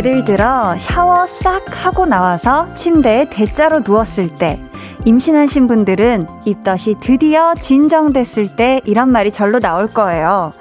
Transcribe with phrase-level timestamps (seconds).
[0.00, 4.58] 예를 들어 샤워 싹 하고 나와서 침대에 대자로 누웠을 때
[5.04, 10.52] 임신하신 분들은 입덧이 드디어 진정됐을 때 이런 말이 절로 나올 거예요.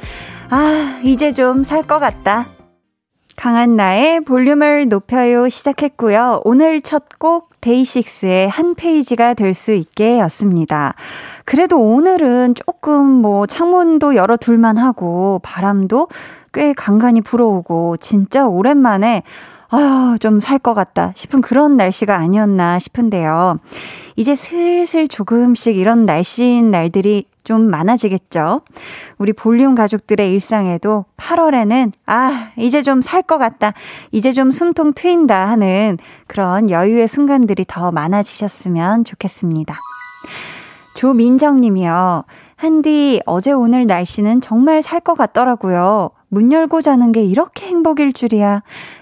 [0.50, 2.48] 아, 이제 좀 살 것 같다.
[3.36, 6.42] 강한 나의 볼륨을 높여요 시작했고요.
[6.44, 10.94] 오늘 첫 곡 데이식스의 한 페이지가 될 수 있게 였습니다.
[11.46, 16.08] 그래도 오늘은 조금 뭐 창문도 열어둘만 하고 바람도
[16.54, 19.24] 꽤 간간히 불어오고 진짜 오랜만에
[19.72, 23.60] 아유, 좀 살 것 같다 싶은 그런 날씨가 아니었나 싶은데요.
[24.16, 28.62] 이제 슬슬 조금씩 이런 날씨인 날들이 좀 많아지겠죠.
[29.18, 33.74] 우리 볼륨 가족들의 일상에도 8월에는 아, 이제 좀 살 것 같다.
[34.12, 39.76] 이제 좀 숨통 트인다 하는 그런 여유의 순간들이 더 많아지셨으면 좋겠습니다.
[40.96, 42.24] 조민정 님이요.
[42.56, 46.10] 한디, 어제 오늘 날씨는 정말 살 것 같더라고요.
[46.28, 48.62] 문 열고 자는 게 이렇게 행복일 줄이야.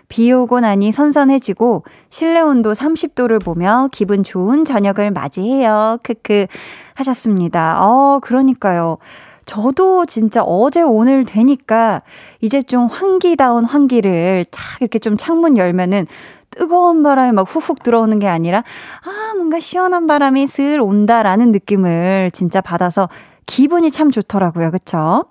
[0.09, 5.97] 비 오고 나니 선선해지고 실내 온도 30도를 보며 기분 좋은 저녁을 맞이해요.
[6.03, 6.47] 크크
[6.95, 7.77] 하셨습니다.
[7.81, 8.97] 어, 그러니까요.
[9.45, 12.01] 저도 진짜 어제 오늘 되니까
[12.41, 16.05] 이제 좀 환기다운 환기를 착 이렇게 좀 창문 열면은
[16.51, 22.61] 뜨거운 바람이 막 훅훅 들어오는 게 아니라 아, 뭔가 시원한 바람이 슬 온다라는 느낌을 진짜
[22.61, 23.09] 받아서
[23.45, 24.71] 기분이 참 좋더라고요.
[24.71, 25.25] 그쵸?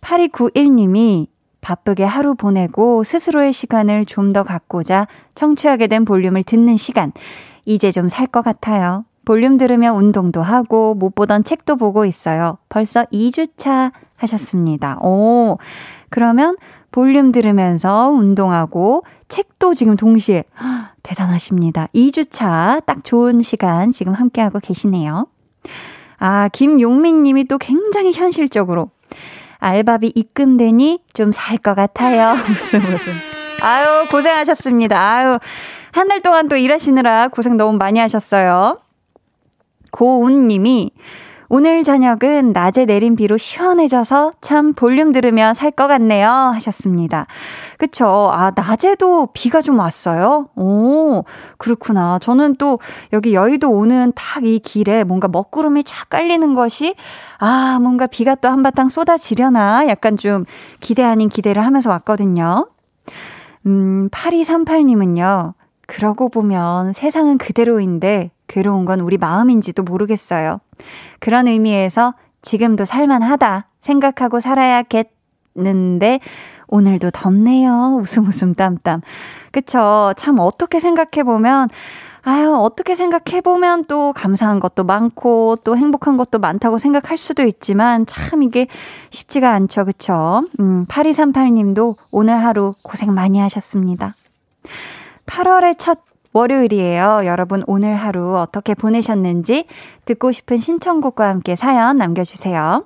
[0.00, 1.26] 8291님이
[1.66, 7.12] 바쁘게 하루 보내고 스스로의 시간을 좀 더 갖고자 청취하게 된 볼륨을 듣는 시간.
[7.64, 9.04] 이제 좀 살 것 같아요.
[9.24, 12.58] 볼륨 들으며 운동도 하고 못 보던 책도 보고 있어요.
[12.68, 14.98] 벌써 2주차 하셨습니다.
[15.00, 15.58] 오,
[16.10, 16.56] 그러면
[16.92, 20.44] 볼륨 들으면서 운동하고 책도 지금 동시에
[21.02, 21.88] 대단하십니다.
[21.92, 25.26] 2주차 딱 좋은 시간 지금 함께하고 계시네요.
[26.18, 28.90] 아, 김용민 님이 또 굉장히 현실적으로
[29.58, 32.34] 알바비 입금되니 좀 살 것 같아요.
[32.48, 33.12] 무슨 무슨.
[33.62, 34.98] 아유, 고생하셨습니다.
[35.00, 35.34] 아유,
[35.92, 38.78] 한 달 동안 또 일하시느라 고생 너무 많이 하셨어요.
[39.90, 40.90] 고운 님이
[41.48, 46.28] 오늘 저녁은 낮에 내린 비로 시원해져서 참 볼륨 들으며 살것 같네요.
[46.28, 47.26] 하셨습니다.
[47.78, 48.30] 그쵸.
[48.32, 50.48] 아, 낮에도 비가 좀 왔어요?
[50.56, 51.22] 오,
[51.58, 52.18] 그렇구나.
[52.20, 52.80] 저는 또
[53.12, 56.94] 여기 여의도 오는 탁이 길에 뭔가 먹구름이 쫙 깔리는 것이
[57.38, 60.44] 아, 뭔가 비가 또 한바탕 쏟아지려나 약간 좀
[60.80, 62.68] 기대 아닌 기대를 하면서 왔거든요.
[63.66, 65.54] 음, 8238님은요.
[65.86, 70.60] 그러고 보면 세상은 그대로인데 괴로운 건 우리 마음인지도 모르겠어요.
[71.18, 76.20] 그런 의미에서 지금도 살만하다 생각하고 살아야겠는데
[76.68, 77.98] 오늘도 덥네요.
[78.00, 79.00] 웃음 웃음 땀땀.
[79.52, 80.12] 그쵸.
[80.16, 81.68] 참 어떻게 생각해보면
[82.28, 88.42] 아유, 어떻게 생각해보면 또 감사한 것도 많고 또 행복한 것도 많다고 생각할 수도 있지만 참
[88.42, 88.66] 이게
[89.10, 89.84] 쉽지가 않죠.
[89.84, 90.42] 그쵸?
[90.58, 94.16] 음, 8238님도 오늘 하루 고생 많이 하셨습니다.
[95.26, 96.00] 8월의 첫
[96.36, 97.22] 월요일이에요.
[97.24, 99.64] 여러분 오늘 하루 어떻게 보내셨는지
[100.04, 102.84] 듣고 싶은 신청곡과 함께 사연 남겨주세요.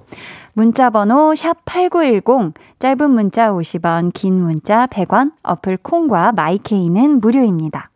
[0.53, 7.91] 문자 번호 샵8910 짧은 문자 50원 긴 문자 100원 어플 콩과 마이케이는 무료입니다.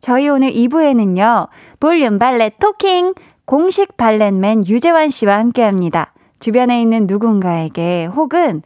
[0.00, 1.46] 저희 오늘 2부에는요.
[1.78, 3.14] 볼륨 발레 토킹
[3.44, 6.12] 공식 발렛맨 유재환 씨와 함께 합니다.
[6.40, 8.62] 주변에 있는 누군가에게 혹은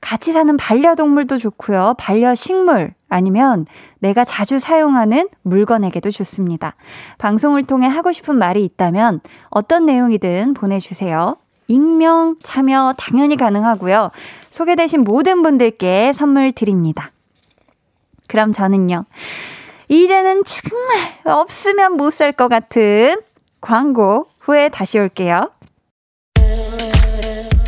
[0.00, 1.94] 같이 사는 반려동물도 좋고요.
[1.98, 3.66] 반려식물 아니면
[3.98, 6.74] 내가 자주 사용하는 물건에게도 좋습니다.
[7.18, 9.20] 방송을 통해 하고 싶은 말이 있다면
[9.50, 11.36] 어떤 내용이든 보내주세요.
[11.66, 14.10] 익명, 참여 당연히 가능하고요.
[14.50, 17.10] 소개되신 모든 분들께 선물 드립니다.
[18.28, 19.04] 그럼 저는요.
[19.88, 23.16] 이제는 정말 없으면 못 살 것 같은
[23.60, 25.50] 광고 후에 다시 올게요.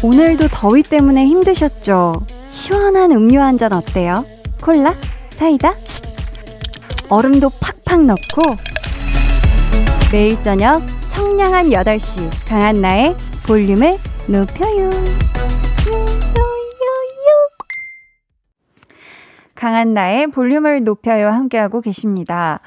[0.02, 2.24] 오늘도 더위 때문에 힘드셨죠?
[2.48, 4.24] 시원한 음료 한 잔 어때요?
[4.62, 4.94] 콜라?
[5.30, 5.74] 사이다?
[7.10, 7.50] 얼음도
[7.84, 8.40] 팍팍 넣고
[10.12, 13.14] 매일 저녁 청량한 8시 강한 나의
[13.46, 14.90] 볼륨을 높여요.
[19.54, 22.60] 강한 나의 볼륨을 높여요 함께하고 계십니다.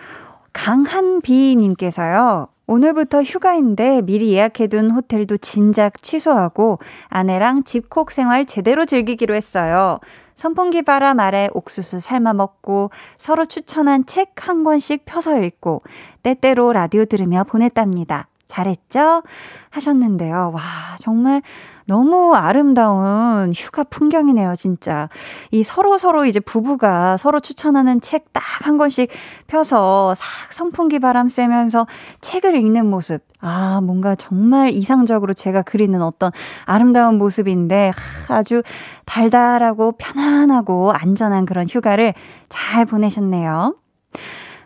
[0.53, 2.50] 강한비님께서요.
[2.73, 9.99] 오늘부터 휴가인데 미리 예약해둔 호텔도 진작 취소하고 아내랑 집콕 생활 제대로 즐기기로 했어요.
[10.33, 12.89] 선풍기 바람 아래 옥수수 삶아 먹고
[13.19, 15.81] 서로 추천한 책 한 권씩 펴서 읽고
[16.23, 18.27] 때때로 라디오 들으며 보냈답니다.
[18.47, 19.21] 잘했죠?
[19.69, 20.51] 하셨는데요.
[20.53, 20.61] 와,
[20.97, 21.43] 정말
[21.85, 25.09] 너무 아름다운 휴가 풍경이네요, 진짜.
[25.51, 29.09] 이 서로 서로 이제 부부가 서로 추천하는 책 딱 한 권씩
[29.47, 31.85] 펴서 싹 선풍기 바람 쐬면서
[32.21, 33.21] 책을 읽는 모습.
[33.41, 36.31] 아, 뭔가 정말 이상적으로 제가 그리는 어떤
[36.65, 37.91] 아름다운 모습인데
[38.29, 38.63] 아주
[39.06, 42.13] 달달하고 편안하고 안전한 그런 휴가를
[42.47, 43.75] 잘 보내셨네요.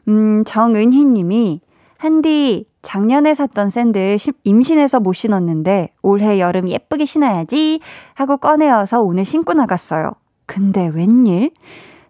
[0.10, 1.62] 음, 정은희 님이
[1.98, 7.82] 한디 작년에 샀던 샌들 임신해서 못 신었는데 올해 여름 예쁘게 신어야지
[8.14, 10.14] 하고 꺼내어서 오늘 신고 나갔어요.
[10.46, 11.52] 근데 웬일?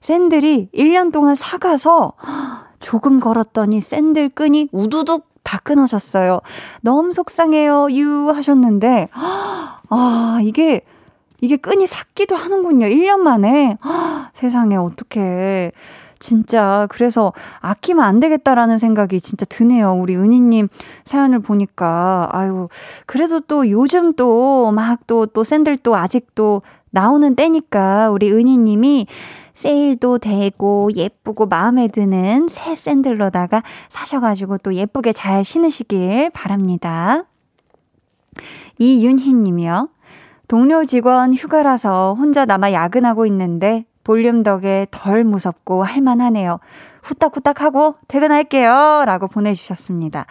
[0.01, 2.13] 샌들이 1년 동안 사가서
[2.79, 6.41] 조금 걸었더니 샌들 끈이 우두둑 다 끊어졌어요.
[6.81, 7.87] 너무 속상해요.
[7.93, 9.07] 유 하셨는데
[9.89, 10.81] 아, 이게
[11.41, 12.85] 이게 끈이 삭기도 하는군요.
[12.85, 13.79] 1년 만에.
[14.33, 15.71] 세상에 어떻게
[16.19, 19.93] 진짜 그래서 아끼면 안 되겠다라는 생각이 진짜 드네요.
[19.93, 20.69] 우리 은희님
[21.03, 22.69] 사연을 보니까 아유
[23.05, 26.61] 그래도 또 요즘 또 막 또또 또 샌들 또 아직도
[26.91, 29.07] 나오는 때니까 우리 은희님이
[29.53, 37.23] 세일도 되고 예쁘고 마음에 드는 새 샌들로다가 사셔가지고 또 예쁘게 잘 신으시길 바랍니다.
[38.77, 39.89] 이윤희 님이요.
[40.47, 46.59] 동료 직원 휴가라서 혼자 남아 야근하고 있는데 볼륨 덕에 덜 무섭고 할만하네요.
[47.03, 49.03] 후딱후딱 하고 퇴근할게요.
[49.05, 50.25] 라고 보내주셨습니다.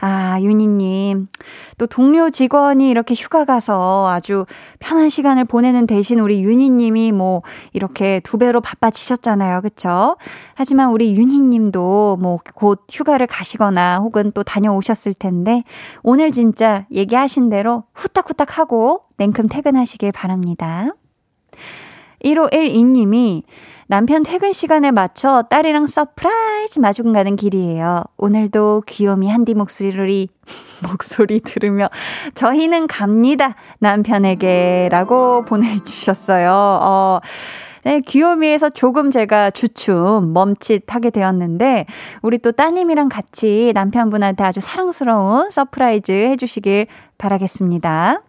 [0.00, 1.28] 아, 윤희님.
[1.76, 4.46] 또 동료 직원이 이렇게 휴가 가서 아주
[4.78, 7.42] 편한 시간을 보내는 대신 우리 윤희님이 뭐
[7.74, 9.60] 이렇게 두 배로 바빠지셨잖아요.
[9.60, 10.16] 그쵸?
[10.54, 15.64] 하지만 우리 윤희님도 뭐 곧 휴가를 가시거나 혹은 또 다녀오셨을 텐데
[16.02, 20.92] 오늘 진짜 얘기하신 대로 후딱후딱 하고 냉큼 퇴근하시길 바랍니다.
[22.24, 23.42] 1512님이
[23.86, 28.04] 남편 퇴근 시간에 맞춰 딸이랑 surprise 마중 가는 길이에요.
[28.18, 30.28] 오늘도 귀요미 한디 목소리,
[30.86, 31.88] 목소리 들으며
[32.34, 33.54] 저희는 갑니다.
[33.78, 36.50] 남편에게 라고 보내주셨어요.
[36.52, 37.20] 어,
[37.84, 41.86] 네, 귀요미에서 조금 제가 주춤, 멈칫하게 되었는데,
[42.20, 48.20] 우리 또 따님이랑 같이 남편분한테 아주 사랑스러운 surprise 해주시길 바라겠습니다.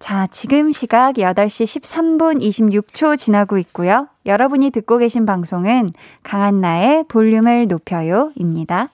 [0.00, 4.08] 자, 지금 시각 8시 13분 26초 지나고 있고요.
[4.24, 5.90] 여러분이 듣고 계신 방송은
[6.22, 8.88] 강한나의 볼륨을 높여요 입니다.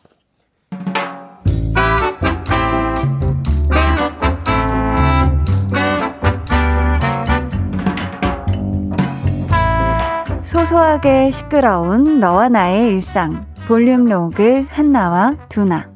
[10.43, 13.47] 소소하게 시끄러운 너와 나의 일상.
[13.69, 15.96] 볼륨 로그 한나와 두나.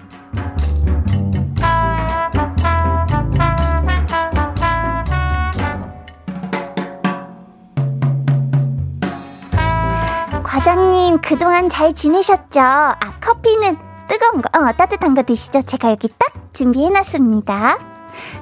[10.60, 12.60] 과장님, 그동안 잘 지내셨죠?
[12.60, 13.78] 아, 커피는
[14.08, 15.62] 뜨거운 거, 어, 따뜻한 거 드시죠?
[15.62, 17.78] 제가 여기 딱 준비해놨습니다.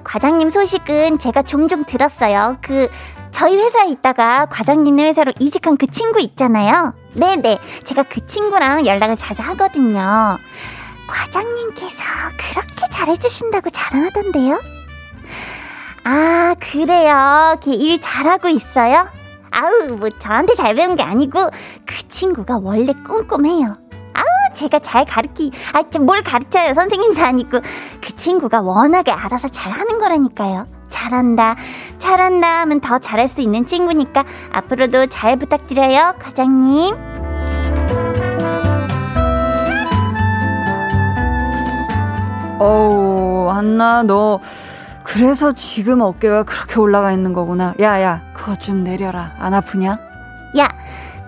[0.03, 2.56] 과장님 소식은 제가 종종 들었어요.
[2.61, 2.88] 그,
[3.31, 6.93] 저희 회사에 있다가 과장님네 회사로 이직한 그 친구 있잖아요.
[7.15, 7.61] 네네.
[7.85, 10.38] 제가 그 친구랑 연락을 자주 하거든요.
[11.06, 12.03] 과장님께서
[12.37, 14.61] 그렇게 잘해주신다고 자랑하던데요?
[16.03, 17.56] 아, 그래요.
[17.62, 19.06] 걔 일 잘하고 있어요?
[19.58, 21.50] 아우, 뭐 저한테 잘 배운 게 아니고
[21.84, 23.76] 그 친구가 원래 꼼꼼해요.
[24.14, 26.75] 아우, 제가 잘 가르치, 아, 뭘 가르쳐요.
[26.75, 27.60] 선생님도 아니고.
[28.00, 30.64] 그 친구가 워낙에 알아서 잘 하는 거라니까요.
[30.88, 31.56] 잘한다,
[31.99, 36.94] 잘한다 하면 더 잘할 수 있는 친구니까 앞으로도 잘 부탁드려요, 과장님.
[42.61, 44.40] 어우, 한나, 너,
[45.09, 47.75] 그래서 지금 어깨가 그렇게 올라가 있는 거구나.
[47.81, 49.35] 야, 야, 그거 좀 내려라.
[49.38, 49.99] 안 아프냐?
[50.59, 50.69] 야,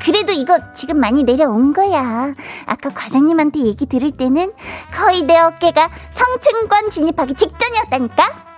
[0.05, 2.35] 그래도 이거 지금 많이 내려온 거야.
[2.67, 4.53] 아까 과장님한테 얘기 들을 때는
[4.93, 8.51] 거의 내 어깨가 성층권 진입하기 직전이었다니까?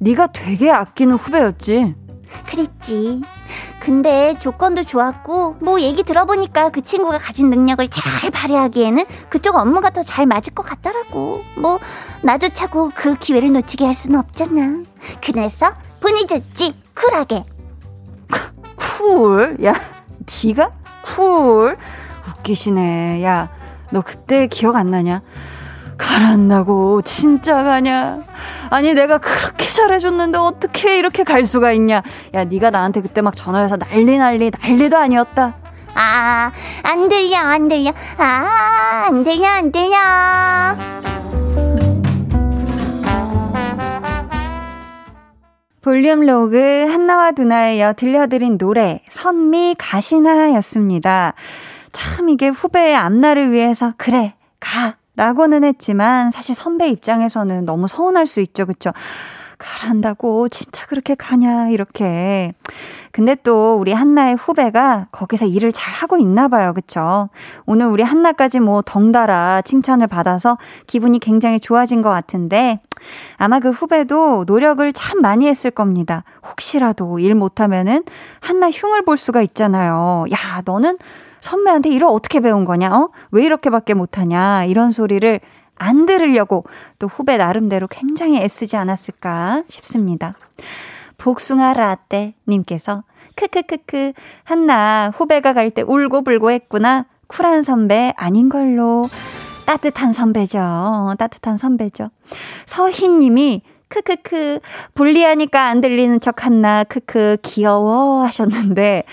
[0.00, 1.94] 네가 되게 아끼는 후배였지.
[2.50, 3.22] 그랬지.
[3.80, 10.02] 근데 조건도 좋았고 뭐 얘기 들어보니까 그 친구가 가진 능력을 잘 발휘하기에는 그쪽 업무가 더
[10.02, 11.44] 잘 맞을 것 같더라고.
[11.56, 11.78] 뭐
[12.22, 14.82] 나 좋자고 그 기회를 놓치게 할 수는 없잖아.
[15.24, 17.44] 그래서 보내줬지 쿨하게.
[18.76, 19.56] 쿨?
[19.64, 19.74] 야,
[20.44, 20.70] 네가
[21.02, 21.76] 쿨?
[22.28, 23.22] 웃기시네.
[23.24, 23.48] 야,
[23.90, 25.22] 너 그때 기억 안 나냐?
[25.98, 28.20] 가란나고 진짜 가냐?
[28.70, 32.02] 아니 내가 그렇게 잘해줬는데 어떻게 이렇게 갈 수가 있냐?
[32.34, 35.56] 야 네가 나한테 그때 막 전화해서 난리 난리 난리도 아니었다.
[35.94, 36.52] 아,
[36.84, 37.90] 안 들려, 안 들려.
[38.18, 39.96] 아, 안 들려, 안 들려.
[45.80, 51.34] 볼륨 로그 한나와 두나에 이어 들려드린 노래 선미 가시나였습니다.
[51.92, 58.40] 참 이게 후배의 앞날을 위해서 그래 가 라고는 했지만 사실 선배 입장에서는 너무 서운할 수
[58.40, 58.66] 있죠.
[58.66, 58.92] 그쵸?
[59.58, 62.52] 가란다고 진짜 그렇게 가냐, 이렇게.
[63.10, 66.72] 근데 또 우리 한나의 후배가 거기서 일을 잘 하고 있나 봐요.
[66.72, 67.30] 그쵸?
[67.66, 70.56] 오늘 우리 한나까지 뭐 덩달아 칭찬을 받아서
[70.86, 72.78] 기분이 굉장히 좋아진 것 같은데
[73.38, 76.22] 아마 그 후배도 노력을 참 많이 했을 겁니다.
[76.48, 78.04] 혹시라도 일 못하면은
[78.38, 80.26] 한나 흉을 볼 수가 있잖아요.
[80.30, 80.96] 야, 너는
[81.40, 82.94] 선배한테 일을 어떻게 배운 거냐?
[82.94, 83.10] 어?
[83.30, 84.64] 왜 이렇게밖에 못하냐?
[84.64, 85.40] 이런 소리를
[85.76, 86.64] 안 들으려고
[86.98, 90.34] 또 후배 나름대로 굉장히 애쓰지 않았을까 싶습니다.
[91.18, 93.04] 복숭아 라떼 님께서
[93.36, 94.12] 크크크크
[94.44, 97.06] 한나 후배가 갈 때 울고 불고 했구나.
[97.28, 99.08] 쿨한 선배 아닌 걸로.
[99.66, 101.14] 따뜻한 선배죠.
[101.18, 102.08] 따뜻한 선배죠.
[102.64, 104.60] 서희 님이 크크크
[104.94, 109.04] 불리하니까 안 들리는 척 한나 크크 귀여워 하셨는데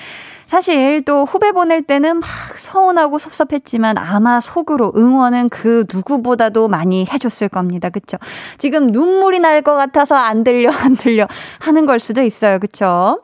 [0.47, 7.49] 사실 또 후배 보낼 때는 막 서운하고 섭섭했지만 아마 속으로 응원은 그 누구보다도 많이 해줬을
[7.49, 7.89] 겁니다.
[7.89, 8.17] 그쵸?
[8.57, 11.27] 지금 눈물이 날 것 같아서 안 들려, 안 들려
[11.59, 12.59] 하는 걸 수도 있어요.
[12.59, 13.21] 그쵸?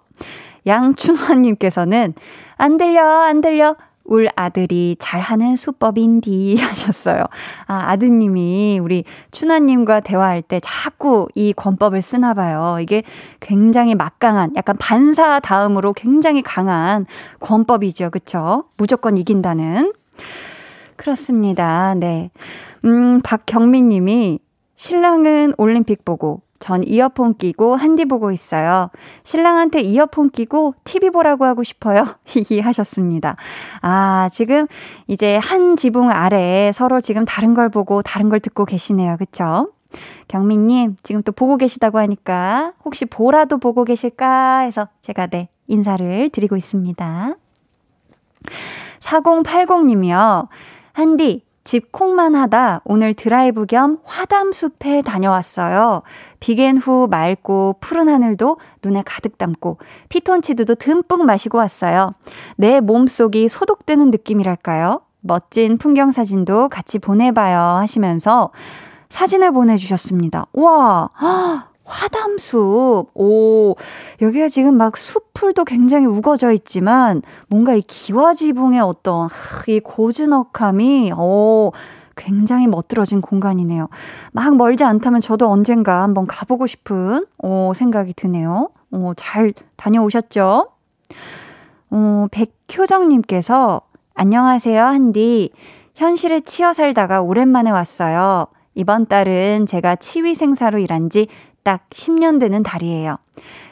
[0.65, 2.13] 양춘화님께서는
[2.57, 3.75] 안 들려, 안 들려.
[4.03, 7.23] 울 아들이 잘하는 수법인디 하셨어요.
[7.67, 12.77] 아, 아드님이 우리 춘하님과 대화할 때 자꾸 이 권법을 쓰나 봐요.
[12.81, 13.03] 이게
[13.39, 17.05] 굉장히 막강한, 약간 반사 다음으로 굉장히 강한
[17.39, 18.09] 권법이죠.
[18.09, 18.65] 그쵸?
[18.77, 19.93] 무조건 이긴다는.
[20.95, 21.95] 그렇습니다.
[21.95, 22.29] 네.
[22.85, 24.39] 음, 박경민 님이
[24.75, 28.89] 신랑은 올림픽 보고 전 이어폰 끼고 한디 보고 있어요.
[29.23, 32.05] 신랑한테 이어폰 끼고 TV 보라고 하고 싶어요.
[32.23, 33.35] 히히 하셨습니다.
[33.81, 34.67] 아, 지금
[35.07, 39.17] 이제 한 지붕 아래에 서로 지금 다른 걸 보고 다른 걸 듣고 계시네요.
[39.17, 39.71] 그쵸?
[40.29, 46.55] 경민님, 지금 또 보고 계시다고 하니까 혹시 보라도 보고 계실까 해서 제가 네, 인사를 드리고
[46.55, 47.35] 있습니다.
[48.99, 50.47] 4080님이요.
[50.93, 56.01] 한디, 집 콩만 하다 오늘 드라이브 겸 화담숲에 다녀왔어요.
[56.41, 59.77] 비겐 후 맑고 푸른 하늘도 눈에 가득 담고
[60.09, 62.13] 피톤치드도 듬뿍 마시고 왔어요.
[62.57, 64.99] 내 몸속이 소독되는 느낌이랄까요?
[65.21, 68.51] 멋진 풍경 사진도 같이 보내봐요 하시면서
[69.07, 70.47] 사진을 보내주셨습니다.
[70.51, 71.07] 와,
[71.83, 73.09] 화담숲.
[73.13, 73.75] 오,
[74.21, 79.29] 여기가 지금 막 숲풀도 굉장히 우거져 있지만 뭔가 이 기와지붕의 어떤
[79.67, 81.71] 이 고즈넉함이 오,
[82.15, 83.89] 굉장히 멋들어진 공간이네요.
[84.31, 88.69] 막 멀지 않다면 저도 언젠가 한번 가보고 싶은 오, 생각이 드네요.
[88.91, 90.67] 오, 잘 다녀오셨죠?
[91.91, 93.81] 어, 백효정님께서
[94.13, 95.51] 안녕하세요, 한디.
[95.95, 98.47] 현실에 치여 살다가 오랜만에 왔어요.
[98.75, 101.27] 이번 달은 제가 치위 생사로 일한 지
[101.63, 103.17] 딱 10년 되는 달이에요.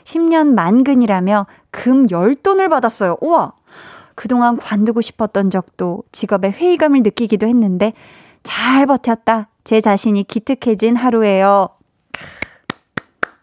[0.04, 3.18] 10년 만근이라며 금 10돈을 받았어요.
[3.22, 3.54] 우와!
[4.16, 7.94] 그동안 관두고 싶었던 적도 직업에 회의감을 느끼기도 했는데
[8.44, 9.48] 잘 버텼다.
[9.64, 11.70] 제 자신이 기특해진 하루예요.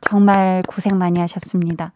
[0.00, 1.92] 정말 고생 많이 하셨습니다.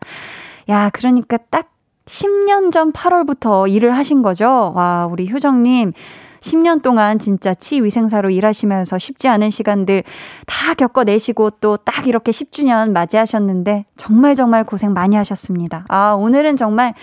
[0.68, 1.70] 야, 그러니까 딱
[2.06, 4.72] 10년 전 8월부터 일을 하신 거죠?
[4.74, 5.92] 와, 우리 효정님.
[6.40, 10.02] 10년 동안 진짜 치위생사로 일하시면서 쉽지 않은 시간들
[10.46, 15.84] 다 겪어내시고 또 딱 이렇게 10주년 맞이하셨는데 정말 정말 고생 많이 하셨습니다.
[15.88, 16.94] 아, 오늘은 정말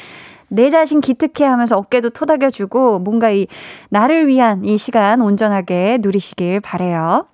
[0.50, 3.48] 내 자신 기특해 하면서 어깨도 토닥여주고 뭔가 이
[3.90, 7.28] 나를 위한 이 시간 온전하게 누리시길 바래요.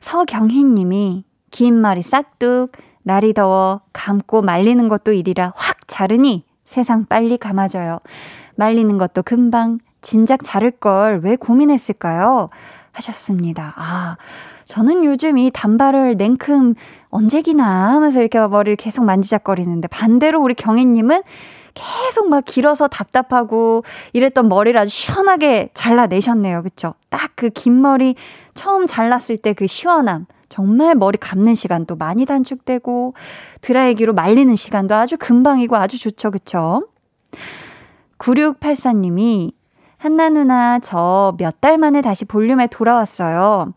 [0.00, 7.38] 서경희 님이 긴 머리 싹둑 날이 더워 감고 말리는 것도 일이라 확 자르니 세상 빨리
[7.38, 8.00] 감아져요.
[8.56, 12.48] 말리는 것도 금방 진작 자를 걸 왜 고민했을까요?
[12.92, 13.74] 하셨습니다.
[13.76, 14.16] 아,
[14.64, 16.74] 저는 요즘 이 단발을 냉큼
[17.10, 21.22] 언제기나 하면서 이렇게 머리를 계속 만지작거리는데 반대로 우리 경혜님은
[21.74, 23.84] 계속 막 길어서 답답하고
[24.14, 26.62] 이랬던 머리를 아주 시원하게 잘라내셨네요.
[26.62, 26.94] 그쵸?
[27.10, 28.14] 딱 그 긴 머리
[28.54, 30.26] 처음 잘랐을 때 그 시원함.
[30.48, 33.14] 정말 머리 감는 시간도 많이 단축되고
[33.60, 36.30] 드라이기로 말리는 시간도 아주 금방이고 아주 좋죠.
[36.30, 36.86] 그쵸?
[38.18, 39.52] 9684님이
[40.06, 43.72] 한나 누나, 저 몇 달 만에 다시 볼륨에 돌아왔어요.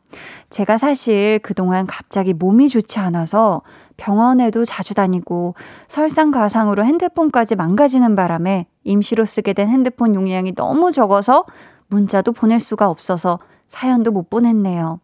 [0.51, 3.63] 제가 사실 그동안 갑자기 몸이 좋지 않아서
[3.98, 5.55] 병원에도 자주 다니고
[5.88, 11.45] 설상가상으로 핸드폰까지 망가지는 바람에 임시로 쓰게 된 핸드폰 용량이 너무 적어서
[11.88, 15.00] 문자도 보낼 수가 없어서 사연도 못 보냈네요.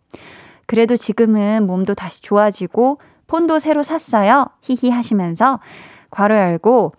[0.68, 4.46] 그래도 지금은 몸도 다시 좋아지고 폰도 새로 샀어요.
[4.62, 5.60] 히히 하시면서
[6.12, 6.94] 괄호 열고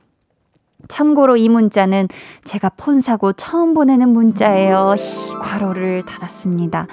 [0.88, 2.08] 참고로 이 문자는
[2.44, 4.94] 제가 폰 사고 처음 보내는 문자예요.
[4.98, 6.86] 히, 괄호를 닫았습니다.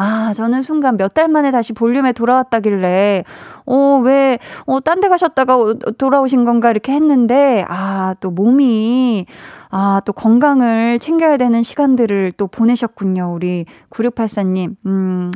[0.00, 3.24] 아, 저는 순간 몇 달 만에 다시 볼륨에 돌아왔다길래,
[3.66, 5.56] 어, 왜, 어, 딴 데 가셨다가
[5.98, 9.26] 돌아오신 건가 이렇게 했는데, 아, 또 몸이,
[9.70, 13.32] 아, 또 건강을 챙겨야 되는 시간들을 또 보내셨군요.
[13.34, 14.76] 우리 9684님.
[14.86, 15.30] 음,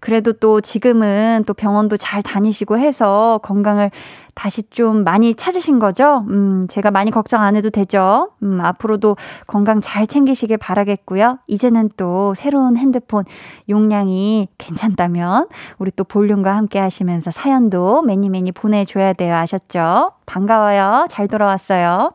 [0.00, 3.90] 그래도 또 지금은 또 병원도 잘 다니시고 해서 건강을
[4.34, 6.24] 다시 좀 많이 찾으신 거죠?
[6.28, 8.30] 음, 제가 많이 걱정 안 해도 되죠?
[8.42, 9.16] 음, 앞으로도
[9.46, 11.38] 건강 잘 챙기시길 바라겠고요.
[11.48, 13.24] 이제는 또 새로운 핸드폰
[13.68, 19.34] 용량이 괜찮다면 우리 또 볼륨과 함께 하시면서 사연도 매니 매니 보내줘야 돼요.
[19.34, 20.12] 아셨죠?
[20.26, 21.06] 반가워요.
[21.10, 22.12] 잘 돌아왔어요.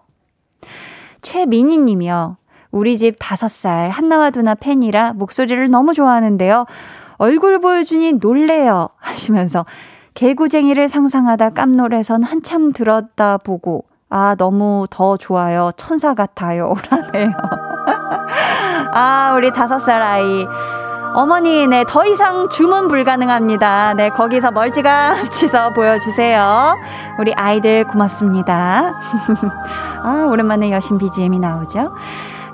[1.24, 2.38] 최민희 님이요.
[2.72, 6.66] 우리 집 다섯 살 한나와 두나 팬이라 목소리를 너무 좋아하는데요.
[7.18, 8.90] 얼굴 보여주니 놀래요.
[9.00, 9.66] 하시면서
[10.14, 15.72] 개구쟁이를 상상하다 깜놀해선 한참 들었다 보고 아, 너무 더 좋아요.
[15.76, 16.76] 천사 같아요.
[16.92, 17.32] 라네요.
[18.94, 20.46] 아, 우리 다섯 살 아이.
[21.16, 23.94] 어머니, 네, 더 이상 주문 불가능합니다.
[23.94, 26.76] 네, 거기서 멀찌감치서 보여주세요.
[27.20, 28.94] 우리 아이들 고맙습니다.
[30.04, 31.94] 아, 오랜만에 여신 BGM이 나오죠.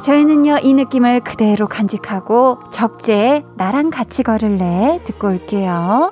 [0.03, 6.11] 저희는요, 이 느낌을 그대로 간직하고 적재에 나랑 같이 걸을래 듣고 올게요.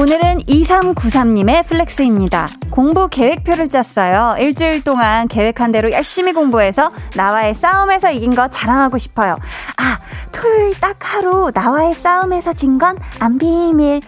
[0.00, 2.48] 오늘은 2393님의 flex입니다.
[2.70, 4.36] 공부 계획표를 짰어요.
[4.38, 9.36] 일주일 동안 계획한 대로 열심히 공부해서 나와의 싸움에서 이긴 거 자랑하고 싶어요.
[9.76, 9.98] 아,
[10.32, 14.00] 토요일 딱 하루 나와의 싸움에서 진 건 안 비밀.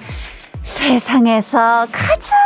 [0.62, 2.38] 세상에서 가장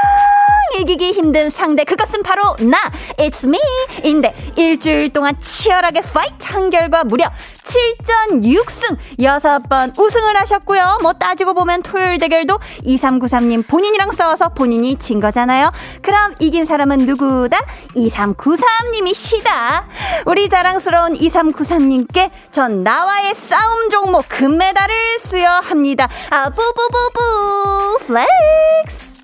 [0.79, 1.85] 이기기 힘든 상대.
[1.85, 2.79] 그것은 바로 나.
[3.19, 3.59] It's me.
[4.05, 7.31] 인데 일주일 동안 치열하게 fight 한 결과 무려
[7.65, 8.97] 7전 6승.
[9.19, 10.99] 6번 우승을 하셨고요.
[11.03, 15.71] 뭐 따지고 보면 토요일 대결도 2393님 본인이랑 싸워서 본인이 진 거잖아요.
[16.03, 17.61] 그럼 이긴 사람은 누구다?
[17.95, 19.85] 2393님이시다.
[20.27, 26.09] 우리 자랑스러운 2393님께 전 나와의 싸움 종목 금메달을 수여합니다.
[26.31, 28.07] 아 뿌뿌뿌뿌.
[28.07, 29.18] flex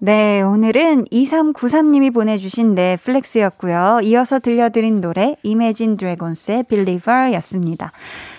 [0.00, 3.98] 네, 오늘은 2393님이 보내주신 내 flex였고요.
[4.04, 7.90] 이어서 들려드린 노래 Imagine Dragons의 Believer 였습니다.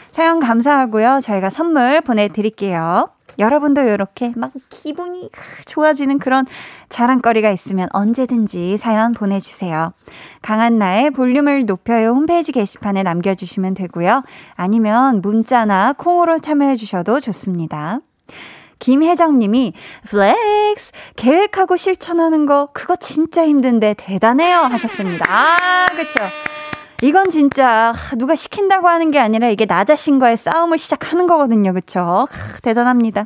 [0.09, 1.19] 사연 감사하고요.
[1.21, 3.09] 저희가 선물 보내드릴게요.
[3.39, 5.29] 여러분도 이렇게 막 기분이
[5.65, 6.45] 좋아지는 그런
[6.87, 9.91] 자랑거리가 있으면 언제든지 사연 보내주세요.
[10.41, 14.23] 강한나의 볼륨을 높여요 홈페이지 게시판에 남겨주시면 되고요.
[14.55, 17.99] 아니면 문자나 콩으로 참여해주셔도 좋습니다.
[18.79, 19.73] 김혜정님이
[20.07, 25.25] flex 계획하고 실천하는 거 그거 진짜 힘든데 대단해요 하셨습니다.
[25.29, 26.19] 아 그렇죠.
[27.01, 31.71] 이건 진짜 누가 시킨다고 하는 게 아니라 이게 나 자신과의 싸움을 시작하는 거거든요.
[31.71, 32.27] 그렇죠?
[32.61, 33.25] 대단합니다.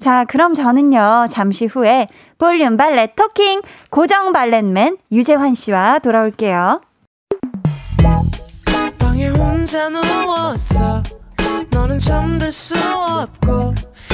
[0.00, 6.80] 자, 그럼 저는요, 잠시 후에 볼륨 발레 토킹 고정 발렛맨 유재환 씨와 돌아올게요.
[8.98, 11.04] 방에 혼자 누웠어.
[11.70, 13.74] 너는 잠들 수 없고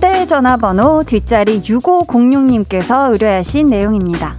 [0.00, 4.34] 휴대전화번호 뒷자리 6506님께서 의뢰하신 내용입니다.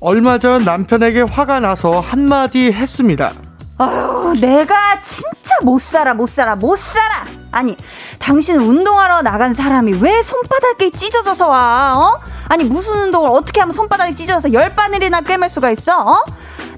[0.00, 3.32] 얼마 전 남편에게 화가 나서 한마디 했습니다.
[3.76, 7.26] 아유, 내가 진짜 못 살아, 못 살아, 못 살아!
[7.50, 7.76] 아니,
[8.18, 12.20] 당신 운동하러 나간 사람이 왜 손바닥이 찢어져서 와, 어?
[12.48, 16.24] 아니, 무슨 운동을 어떻게 하면 손바닥이 찢어져서 열 바늘이나 꿰맬 수가 있어, 어?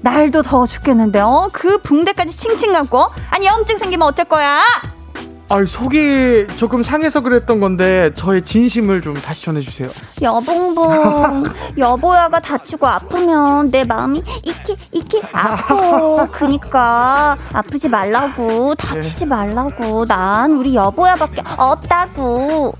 [0.01, 1.47] 날도 더워 죽겠는데, 어?
[1.53, 4.61] 그 붕대까지 칭칭 감고, 아니, 염증 생기면 어쩔 거야?
[5.47, 9.89] 아, 속이 조금 상해서 그랬던 건데 저의 진심을 좀 다시 전해주세요.
[10.21, 11.43] 여봉봉,
[11.77, 16.27] 여보야가 다치고 아프면 내 마음이 이렇게 이렇게 아파.
[16.31, 20.05] 그니까 아프지 말라고, 다치지 말라고.
[20.05, 22.73] 난 우리 여보야밖에 없다고.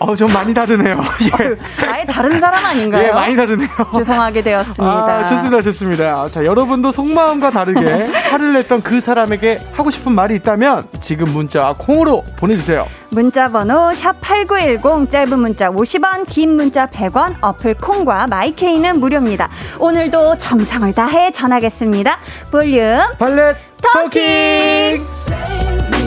[0.00, 0.96] 어, 좀 많이 다르네요.
[1.40, 1.56] 예.
[1.90, 3.08] 아예 다른 사람 아닌가요?
[3.08, 3.68] 예, 많이 다르네요.
[3.94, 4.84] 죄송하게 되었습니다.
[4.84, 6.28] 아, 좋습니다, 좋습니다.
[6.28, 12.22] 자, 여러분도 속마음과 다르게 화를 냈던 그 사람에게 하고 싶은 말이 있다면 지금 문자 콩으로
[12.36, 12.86] 보내주세요.
[13.10, 19.48] 문자 번호 샵8910 짧은 문자 50원 긴 문자 100원 어플 콩과 마이케이는 무료입니다.
[19.78, 22.18] 오늘도 정성을 다해 전하겠습니다.
[22.50, 26.01] 볼륨 발렛 토킹!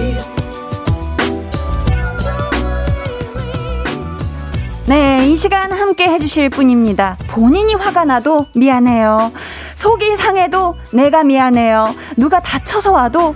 [4.87, 7.17] 네, 이 시간 함께 해주실 분입니다.
[7.29, 9.31] 본인이 화가 나도 미안해요.
[9.73, 11.95] 속이 상해도 내가 미안해요.
[12.17, 13.33] 누가 다쳐서 와도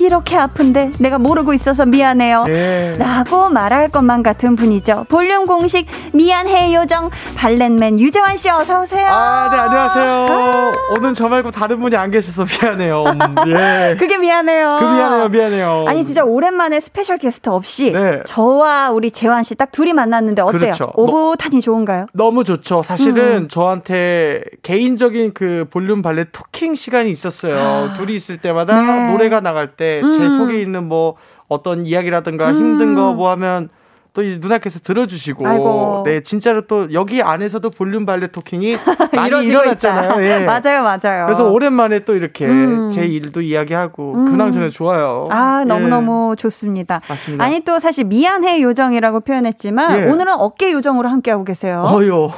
[0.00, 2.44] 이렇게 아픈데 내가 모르고 있어서 미안해요.
[2.44, 2.96] 네.
[2.98, 5.06] 라고 말할 것만 같은 분이죠.
[5.08, 9.06] 볼륨 공식 미안해 요정 valet man 유재환 씨 어서 오세요.
[9.08, 10.26] 아, 네, 안녕하세요.
[10.28, 10.72] 아.
[10.96, 13.04] 오늘 저 말고 다른 분이 안 계셔서 미안해요.
[13.04, 13.96] 음, 예.
[14.00, 14.76] 그게 미안해요.
[14.78, 15.84] 그 미안해요, 미안해요.
[15.88, 18.20] 아니, 진짜 오랜만에 special guest 없이 네.
[18.26, 20.58] 저와 우리 재환 씨 딱 둘이 만났는데 어때요?
[20.60, 20.92] 그렇죠.
[20.96, 22.06] 오붓하니 좋은가요?
[22.14, 22.82] 너무 좋죠.
[22.82, 23.48] 사실은 음.
[23.48, 27.56] 저한테 개인적인 그 볼륨 valet talking 시간이 있었어요.
[27.58, 27.94] 아.
[27.96, 29.12] 둘이 있을 때마다 네.
[29.12, 30.30] 노래가 나갈 때제 음.
[30.30, 31.14] 속에 있는 뭐
[31.48, 32.56] 어떤 이야기라든가 음.
[32.56, 33.68] 힘든 거 뭐 하면
[34.14, 36.02] 또 이제 누나께서 들어주시고 아이고.
[36.04, 38.76] 네 진짜로 또 여기 안에서도 볼륨 발레 토킹이
[39.16, 40.22] 많이 일어났잖아요.
[40.22, 40.44] 예.
[40.44, 41.24] 맞아요, 맞아요.
[41.24, 42.90] 그래서 오랜만에 또 이렇게 음.
[42.90, 44.30] 제 일도 이야기하고 음.
[44.30, 45.26] 근황 전에 좋아요.
[45.30, 45.64] 아, 예.
[45.64, 47.00] 너무 너무 좋습니다.
[47.08, 47.42] 맞습니다.
[47.42, 50.10] 아니, 또 사실 미안해 요정이라고 표현했지만 예.
[50.10, 51.82] 오늘은 어깨 요정으로 함께 하고 계세요.
[51.86, 52.28] 어유.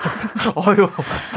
[0.56, 0.88] 어유.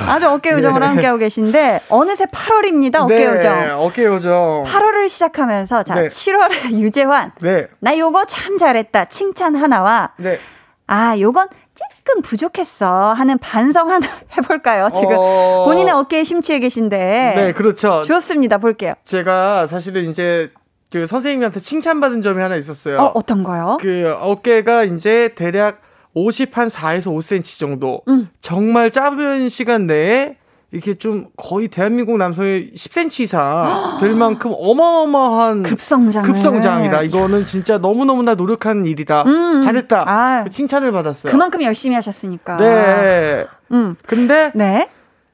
[0.08, 0.86] 아주 어깨 요정으로 네.
[0.88, 3.02] 함께하고 계신데 어느새 8월입니다.
[3.04, 3.80] 어깨 네, 요정.
[3.80, 4.64] 어깨 요정.
[4.66, 6.08] 8월을 시작하면서 자, 네.
[6.08, 7.32] 7월에 유재환.
[7.42, 7.68] 네.
[7.80, 9.06] 나 요거 참 잘했다.
[9.06, 10.40] 칭찬 하나와 네.
[10.88, 14.90] 아, 요건 조금 부족했어 하는 반성 하나 해볼까요?
[14.94, 15.64] 지금 어.
[15.66, 17.34] 본인의 어깨에 심취해 계신데.
[17.36, 18.02] 네, 그렇죠.
[18.04, 18.58] 좋습니다.
[18.58, 18.94] 볼게요.
[19.06, 20.52] 제가 사실은 이제
[20.92, 23.00] 그 선생님한테 칭찬받은 점이 하나 있었어요.
[23.00, 23.78] 어, 어떤 거요?
[23.82, 25.82] 그 어깨가 이제 대략
[26.14, 28.02] 50 한 4에서 5cm 정도.
[28.08, 28.30] 음.
[28.42, 30.38] 정말 짧은 시간 내에
[30.72, 36.24] 이렇게 좀 거의 대한민국 남성의 10cm 이상 될 만큼 어마어마한 급성장.
[36.24, 37.04] 급성장이다.
[37.04, 39.24] 이거는 진짜 너무 너무나 노력한 일이다.
[39.24, 39.62] 음.
[39.62, 40.04] 잘했다.
[40.08, 40.46] 아.
[40.50, 41.32] 칭찬을 받았어요.
[41.32, 42.58] 그만큼 열심히 하셨으니까.
[42.58, 43.46] 네.
[43.72, 43.96] 음.
[44.08, 44.90] 근데 네.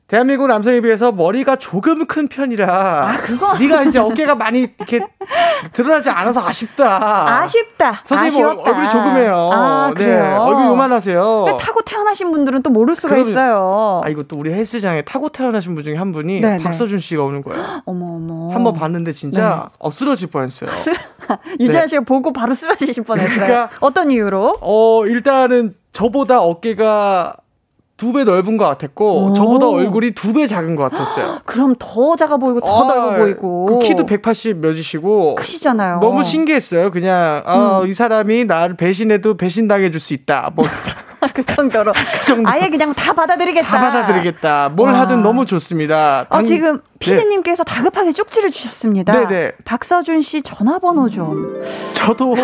[0.09, 3.53] 대한민국 남성에 비해서 머리가 조금 큰 편이라 아, 그거.
[3.59, 5.01] 네가 이제 어깨가 많이 이렇게
[5.71, 7.41] 드러나지 않아서 아쉽다.
[7.41, 8.01] 아쉽다.
[8.07, 8.69] 선생님 얼- 아쉬웠다.
[8.71, 9.49] 얼굴이 조금해요.
[9.53, 10.37] 아, 네, 그래요?
[10.41, 11.43] 얼굴 요만하세요.
[11.47, 14.01] 근데 타고 태어나신 분들은 또 모를 수가 그러면- 있어요.
[14.03, 16.63] 아 이거 또 우리 헬스장에 타고 태어나신 분 중에 한 분이 네, 네.
[16.63, 17.63] 박서준 씨가 오는 거예요.
[17.85, 18.51] 어머 어머.
[18.53, 19.75] 한 번 봤는데 진짜 네.
[19.77, 20.71] 어, 쓰러질 뻔했어요.
[21.59, 23.45] 유재환 씨가 보고 바로 쓰러지실 뻔했어요.
[23.45, 24.55] 그러니까- 어떤 이유로?
[24.61, 27.35] 어 일단은 저보다 어깨가
[27.99, 29.33] 두 배 넓은 것 같았고 오.
[29.33, 31.39] 저보다 얼굴이 두 배 작은 것 같았어요.
[31.45, 33.65] 그럼 더 작아 보이고 더 넓어 보이고.
[33.65, 35.99] 그 키도 180 몇이시고 크시잖아요.
[35.99, 36.91] 너무 신기했어요.
[36.91, 40.51] 그냥 아, 이 사람이 나를 배신해도 배신당해 줄 수 있다.
[40.55, 40.65] 뭐
[41.33, 41.91] 그 정도로.
[42.25, 42.49] 정도.
[42.49, 43.67] 아예 그냥 다 받아들이겠다.
[43.67, 44.69] 다 받아들이겠다.
[44.69, 45.01] 뭘 와.
[45.01, 46.25] 하든 너무 좋습니다.
[46.29, 46.81] 어, 당- 지금 네.
[46.99, 49.13] 피디님께서 다급하게 쪽지를 주셨습니다.
[49.13, 49.51] 네네.
[49.63, 51.63] 박서준 씨 전화번호 좀.
[51.93, 52.35] 저도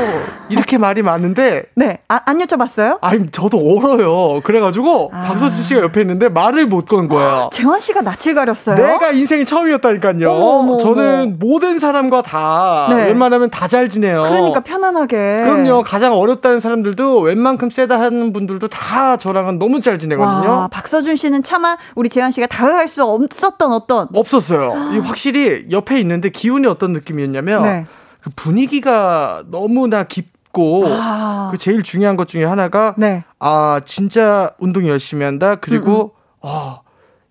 [0.49, 1.99] 이렇게 말이 많은데 네.
[2.07, 2.97] 아, 안 여쭤봤어요?
[3.01, 4.41] 아니 저도 얼어요.
[4.43, 5.23] 그래가지고 아.
[5.23, 7.49] 박서준 씨가 옆에 있는데 말을 못 건 거예요.
[7.53, 8.75] 재환 씨가 낯을 가렸어요.
[8.75, 10.29] 내가 인생이 처음이었다니까요.
[10.31, 13.05] 어머, 어머, 저는 모든 사람과 다 네.
[13.05, 14.21] 웬만하면 다 잘 지내요.
[14.29, 15.41] 그러니까 편안하게.
[15.43, 15.81] 그럼요.
[15.83, 20.49] 가장 어렵다는 사람들도 웬만큼 세다 하는 분들도 다 저랑은 너무 잘 지내거든요.
[20.49, 24.73] 와, 박서준 씨는 차마 우리 재환 씨가 다가갈 수 없었던 어떤 없었어요.
[24.93, 27.85] 이 확실히 옆에 있는데 기운이 어떤 느낌이었냐면 네.
[28.21, 31.49] 그 분위기가 너무나 깊고 아.
[31.51, 33.23] 그 제일 중요한 것 중에 하나가 네.
[33.39, 35.53] 아 진짜 운동 열심히 한다.
[35.53, 36.81] 음, 그리고 어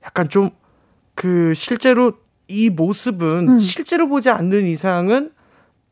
[0.04, 0.50] 약간 좀
[1.14, 2.12] 그 실제로
[2.48, 3.58] 이 모습은 음.
[3.58, 5.30] 실제로 보지 않는 이상은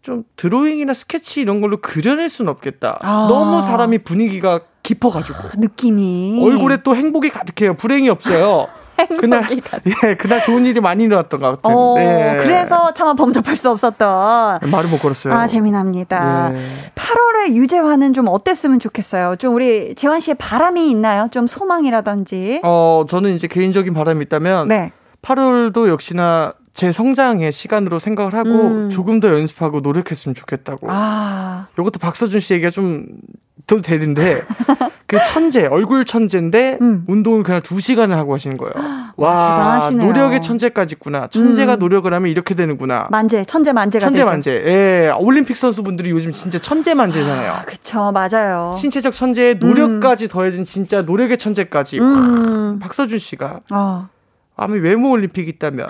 [0.02, 2.98] 좀 드로잉이나 스케치 이런 걸로 그려낼 수는 없겠다.
[3.02, 3.26] 아.
[3.28, 7.74] 너무 사람이 분위기가 깊어가지고 느낌이 얼굴에 또 행복이 가득해요.
[7.74, 8.66] 불행이 없어요.
[9.18, 9.48] 그날
[10.04, 11.76] 예 그날 좋은 일이 많이 일어났던 것 같아요.
[11.76, 12.36] 어, 네.
[12.40, 14.60] 그래서 차마 범접할 수 없었던.
[14.70, 15.34] 말을 못 걸었어요.
[15.34, 16.52] 아, 재미납니다.
[16.54, 16.62] 예.
[16.94, 19.36] 8월에 유재환은 좀 어땠으면 좋겠어요?
[19.36, 21.26] 좀 우리 재환 씨의 바람이 있나요?
[21.30, 22.60] 좀 소망이라든지.
[22.64, 24.92] 어 저는 이제 개인적인 바람이 있다면 네.
[25.22, 28.90] 8월도 역시나 제 성장의 시간으로 생각을 하고 음.
[28.90, 30.86] 조금 더 연습하고 노력했으면 좋겠다고.
[30.90, 34.42] 아, 이것도 박서준 씨 얘기가 좀더 되는데
[35.06, 37.04] 그 천재, 얼굴 천재인데 음.
[37.06, 38.72] 운동을 그냥 두 시간을 하고 하시는 거예요.
[39.16, 40.06] 와, 대단하시네요.
[40.06, 41.28] 노력의 천재까지 있구나.
[41.28, 41.78] 천재가 음.
[41.80, 43.08] 노력을 하면 이렇게 되는구나.
[43.10, 44.30] 만재, 천재 만재가 천재 되죠.
[44.30, 44.50] 만재.
[44.50, 47.52] 예, 올림픽 선수분들이 요즘 진짜 천재 만재잖아요.
[47.66, 48.74] 그쵸, 맞아요.
[48.78, 52.00] 신체적 천재에 노력까지 더해진 진짜 노력의 천재까지.
[52.00, 52.78] 음.
[52.78, 54.08] 박서준 씨가 어.
[54.56, 55.86] 아무 외모 올림픽 있다면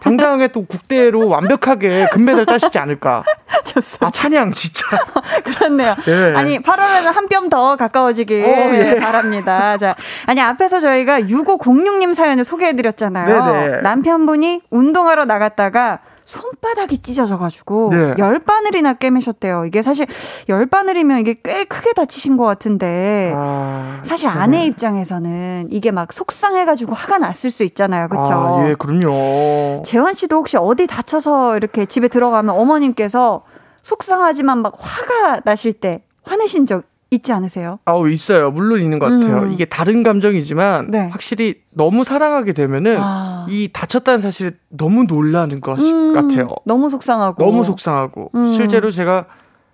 [0.00, 3.24] 당당하게 또 국대로 완벽하게 금메달 따시지 않을까.
[3.64, 4.06] 좋습니다.
[4.06, 4.84] 아 찬양 진짜.
[5.44, 5.96] 그렇네요.
[6.06, 6.32] 예.
[6.36, 9.00] 아니, 8월에는 한 뼘 더 가까워지길 어, 예.
[9.00, 9.76] 바랍니다.
[9.78, 9.94] 자,
[10.26, 13.44] 아니, 앞에서 저희가 6506님 사연을 소개해드렸잖아요.
[13.44, 13.80] 네네.
[13.82, 16.00] 남편분이 운동하러 나갔다가
[16.32, 18.14] 손바닥이 찢어져가지고 네.
[18.18, 19.66] 열 바늘이나 꿰매셨대요.
[19.66, 20.06] 이게 사실
[20.48, 24.42] 열 바늘이면 이게 꽤 크게 다치신 것 같은데 아, 사실 진짜.
[24.42, 28.08] 아내 입장에서는 이게 막 속상해가지고 화가 났을 수 있잖아요.
[28.08, 28.22] 그쵸?
[28.22, 29.82] 아, 예, 그럼요.
[29.84, 33.42] 재환 씨도 혹시 어디 다쳐서 이렇게 집에 들어가면 어머님께서
[33.82, 37.78] 속상하지만 막 화가 나실 때 화내신 적 있지 않으세요?
[37.84, 38.50] 아우 있어요.
[38.50, 39.42] 물론 있는 것 같아요.
[39.42, 39.52] 음.
[39.52, 41.08] 이게 다른 감정이지만 네.
[41.12, 43.46] 확실히 너무 사랑하게 되면은 아.
[43.50, 46.48] 이 다쳤다는 사실에 너무 놀라는 것 음, 같아요.
[46.64, 47.44] 너무 속상하고.
[47.44, 48.56] 너무 속상하고 음.
[48.56, 49.26] 실제로 제가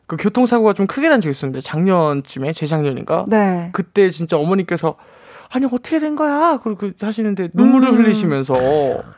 [0.08, 3.70] 그 교통사고가 좀 크게 난 적이 있었는데 작년쯤에 재작년인가 네.
[3.72, 4.96] 그때 진짜 어머니께서
[5.50, 7.96] 아니 어떻게 된 거야 그렇게 하시는데 눈물을 음.
[7.98, 8.54] 흘리시면서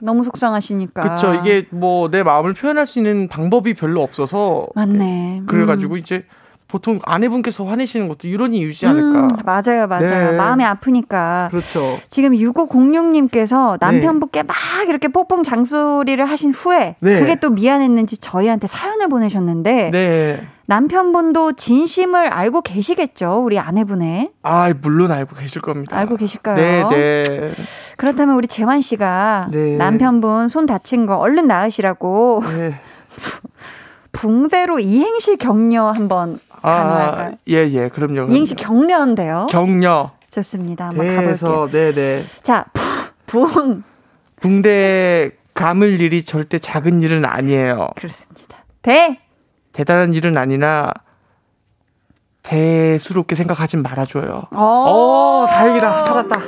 [0.00, 1.16] 너무 속상하시니까.
[1.16, 5.42] 그쵸 이게 뭐 내 마음을 표현할 수 있는 방법이 별로 없어서 맞네.
[5.46, 5.98] 그래 가지고 음.
[5.98, 6.24] 이제
[6.70, 10.30] 보통 아내분께서 화내시는 것도 이런 이유지 않을까 음, 맞아요, 맞아요.
[10.30, 10.37] 네.
[10.37, 11.48] 마음이 아프니까.
[11.50, 14.56] 그렇죠 지금 6506님께서 남편분께 막
[14.88, 17.18] 이렇게 뽀뽕 장소리를 하신 후에 네.
[17.20, 20.46] 그게 또 미안했는지 저희한테 사연을 보내셨는데 네.
[20.66, 24.30] 남편분도 진심을 알고 계시겠죠, 우리 아내분의.
[24.44, 25.96] 아, 물론 알고 계실 겁니다.
[25.96, 26.88] 알고 계실까요?
[26.90, 27.50] 네, 네.
[27.96, 29.76] 그렇다면 우리 재환 씨가 네.
[29.76, 32.80] 남편분 손 다친 거 얼른 나으시라고 네.
[34.12, 37.33] 붕대로 이행시 격려 한번 아, 가능할까요?
[37.49, 38.14] 예, 예, 그럼요.
[38.14, 38.33] 그럼요.
[38.33, 39.46] 이행시 격려인데요.
[39.51, 40.12] 격려.
[40.31, 40.88] 좋습니다.
[40.88, 41.25] 한번 가볼게요.
[41.25, 42.23] 대해서, 네, 네.
[42.42, 42.66] 자,
[43.27, 43.83] 부- 붕.
[44.40, 47.88] 붕대 감을 일이 절대 작은 일은 아니에요.
[47.96, 48.64] 그렇습니다.
[48.83, 49.18] 대.
[49.73, 50.92] 대단한 일은 아니나
[52.42, 54.44] 대수롭게 생각하진 말아줘요.
[54.55, 56.03] 어, 오, 다행이다.
[56.05, 56.40] 살았다.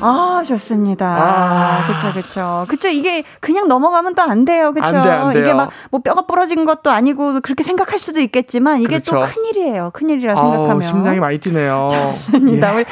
[0.00, 1.06] 아, 좋습니다.
[1.18, 1.86] 아.
[1.86, 2.64] 그쵸, 그쵸.
[2.68, 2.88] 그쵸.
[2.88, 4.72] 이게 그냥 넘어가면 또 안 돼요.
[4.72, 4.84] 그쵸.
[4.86, 5.42] 안 돼, 안 돼요.
[5.42, 9.32] 이게 막 뭐 뼈가 부러진 것도 아니고 그렇게 생각할 수도 있겠지만 이게 또 그렇죠.
[9.34, 9.90] 큰일이에요.
[9.92, 10.80] 큰일이라 아우, 생각하면.
[10.82, 11.88] 심장이 많이 뛰네요.
[12.12, 12.70] 좋습니다.
[12.70, 12.74] 예.
[12.76, 12.84] 우리,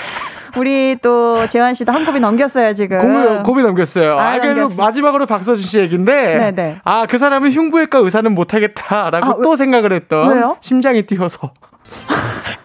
[0.56, 2.98] 우리 또 재환 씨도 한 곱이 넘겼어요, 지금.
[3.00, 4.10] 고비, 고비 넘겼어요.
[4.14, 4.68] 아, 아, 그래도.
[4.76, 6.52] 마지막으로 박서준 씨 얘기인데.
[6.52, 6.80] 네네.
[6.84, 10.28] 아, 그 사람은 흉부외과 의사는 못하겠다라고 아, 왜- 또 생각을 했던.
[10.28, 10.56] 왜요?
[10.60, 11.52] 심장이 뛰어서.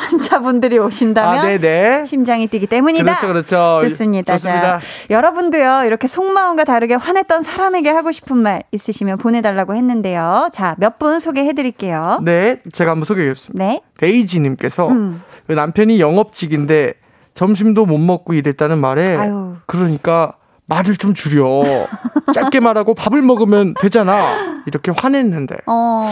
[0.00, 2.04] 환자분들이 오신다면 아, 네네.
[2.04, 3.18] 심장이 뛰기 때문이다.
[3.18, 3.88] 그렇죠, 그렇죠.
[3.88, 4.36] 좋습니다.
[4.36, 4.78] 좋습니다.
[4.78, 10.50] 자, 여러분도요, 이렇게 속마음과 다르게 화냈던 사람에게 하고 싶은 말 있으시면 보내달라고 했는데요.
[10.52, 12.20] 자, 몇 분 소개해 드릴게요.
[12.22, 13.64] 네, 제가 한번 소개해드렸습니다.
[13.64, 13.80] 네.
[13.98, 15.22] 데이지님께서 음.
[15.46, 16.92] 남편이 영업직인데
[17.32, 19.56] 점심도 못 먹고 일했다는 말에 아유.
[19.66, 20.34] 그러니까
[20.66, 21.64] 말을 좀 줄여
[22.34, 26.06] 짧게 말하고 밥을 먹으면 되잖아 이렇게 화냈는데 어.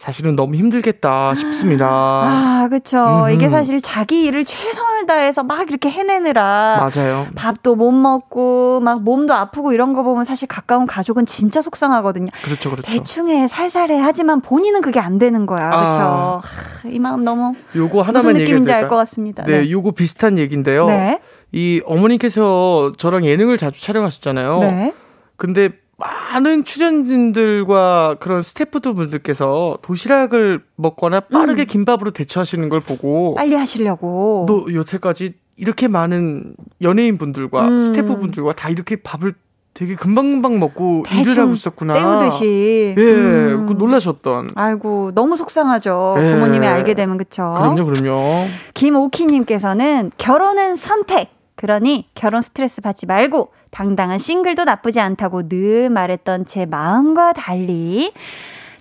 [0.00, 1.86] 사실은 너무 힘들겠다 싶습니다.
[1.86, 2.68] 아.
[2.72, 3.32] 음흠.
[3.32, 6.88] 이게 사실 자기 일을 최선을 다해서 막 이렇게 해내느라.
[6.94, 7.26] 맞아요.
[7.34, 12.30] 밥도 못 먹고, 막 몸도 아프고 이런 거 보면 사실 가까운 가족은 진짜 속상하거든요.
[12.42, 12.90] 그렇죠, 그렇죠.
[12.90, 13.98] 대충해, 살살해.
[13.98, 15.68] 하지만 본인은 그게 안 되는 거야.
[15.68, 15.80] 그쵸.
[15.82, 16.40] 아.
[16.42, 19.44] 하, 이 마음 너무 요거 하나만 무슨 느낌인지 알 것 같습니다.
[19.44, 20.86] 네, 요거 비슷한 얘기인데요.
[20.86, 21.20] 네.
[21.52, 24.60] 이 어머니께서 저랑 예능을 자주 촬영하셨잖아요.
[24.60, 24.94] 네.
[25.36, 31.66] 근데 많은 출연진들과 그런 스태프분들께서 도시락을 먹거나 빠르게 음.
[31.66, 34.46] 김밥으로 대처하시는 걸 보고 빨리 하시려고.
[34.48, 37.80] 너 여태까지 이렇게 많은 연예인 분들과 음.
[37.82, 39.34] 스태프 분들과 다 이렇게 밥을
[39.72, 41.94] 되게 금방금방 먹고 일을 하고 있었구나.
[41.94, 42.94] 때우듯이.
[42.98, 43.66] 예, 음.
[43.68, 44.50] 그 놀라셨던.
[44.56, 46.16] 아이고, 너무 속상하죠.
[46.18, 46.32] 예.
[46.32, 47.54] 부모님이 알게 되면, 그쵸?
[47.56, 48.46] 그럼요, 그럼요.
[48.74, 51.30] 김오키님께서는 결혼은 선택.
[51.60, 58.14] 그러니 결혼 스트레스 받지 말고 당당한 싱글도 나쁘지 않다고 늘 말했던 제 마음과 달리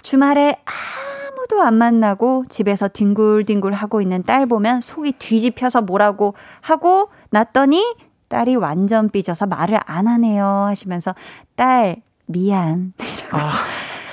[0.01, 7.83] 주말에 아무도 안 만나고 집에서 뒹굴뒹굴 하고 있는 딸 보면 속이 뒤집혀서 뭐라고 하고 났더니
[8.29, 11.13] 딸이 완전 삐져서 말을 안 하네요 하시면서
[11.57, 12.93] 딸 미안.
[13.31, 13.65] 아,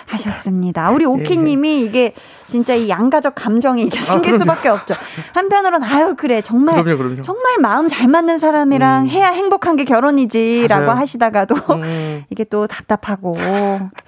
[0.06, 0.90] 하셨습니다.
[0.90, 2.14] 우리 오키님이 이게
[2.46, 4.38] 진짜 이 양가적 감정이 이게 생길 그럼요.
[4.38, 4.94] 수밖에 없죠.
[5.34, 7.22] 한편으로는 아유 그래 정말 그럼요, 그럼요.
[7.22, 9.08] 정말 마음 잘 맞는 사람이랑 음.
[9.08, 10.90] 해야 행복한 게 결혼이지라고.
[10.92, 12.24] 하시다가도 음.
[12.30, 13.36] 이게 또 답답하고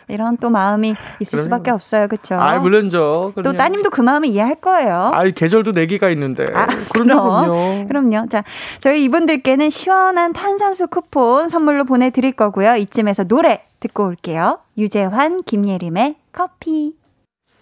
[0.08, 1.42] 이런 또 마음이 있을 그럼요.
[1.44, 2.34] 수밖에 없어요, 그렇죠?
[2.36, 3.32] 아, 물론죠.
[3.34, 3.56] 또 그럼요.
[3.58, 5.10] 따님도 그 마음을 이해할 거예요.
[5.12, 6.44] 아, 계절도 네 개가 있는데.
[6.54, 7.88] 아, 그럼요, 그럼.
[7.88, 7.88] 그럼요.
[7.88, 8.28] 그럼요.
[8.28, 8.42] 자,
[8.80, 12.76] 저희 이분들께는 시원한 탄산수 쿠폰 선물로 보내 드릴 거고요.
[12.76, 14.58] 이쯤에서 노래 듣고 올게요.
[14.76, 16.94] 유재환, 김예림의 커피.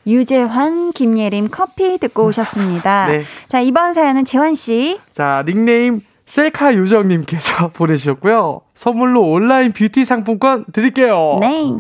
[0.07, 3.09] 유재환, 김예림 커피 듣고 오셨습니다.
[3.09, 3.25] 네.
[3.49, 5.01] 자, 이번 사연은 재환씨.
[5.13, 8.61] 자, 닉네임 셀카 요정님께서 보내주셨고요.
[8.75, 11.39] 선물로 온라인 뷰티 상품권 드릴게요.
[11.41, 11.73] 네.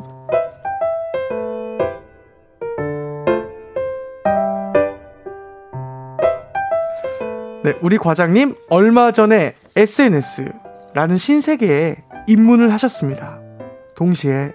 [7.66, 11.96] 네, 우리 과장님 얼마 전에 SNS라는 신세계에
[12.28, 13.40] 입문을 하셨습니다.
[13.96, 14.52] 동시에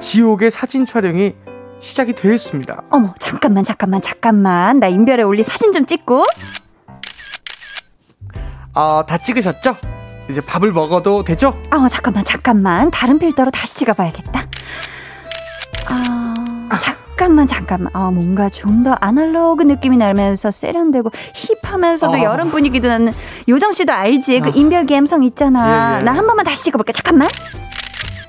[0.00, 1.36] 지옥의 사진 촬영이
[1.78, 2.82] 시작이 되었습니다.
[2.90, 4.80] 어머, 잠깐만, 잠깐만, 잠깐만.
[4.80, 6.24] 나 인별에 올린 사진 좀 찍고.
[8.74, 9.76] 아, 다 찍으셨죠?
[10.28, 11.56] 이제 밥을 먹어도 되죠?
[11.70, 12.90] 아, 잠깐만, 잠깐만.
[12.90, 14.46] 다른 필터로 다시 찍어봐야겠다.
[15.90, 16.27] 아,
[17.18, 17.90] 잠깐만, 잠깐만.
[17.94, 21.10] 아, 뭔가 좀 더 아날로그 느낌이 나면서 세련되고
[21.64, 22.22] 힙하면서도 어.
[22.22, 23.12] 여름 분위기도 나는
[23.48, 24.38] 요정 씨도 알지?
[24.40, 24.52] 그 어.
[24.54, 25.96] 인별 감성 있잖아.
[25.96, 26.04] 예, 예.
[26.04, 26.92] 나한 번만 다시 찍어볼게.
[26.92, 27.28] 잠깐만.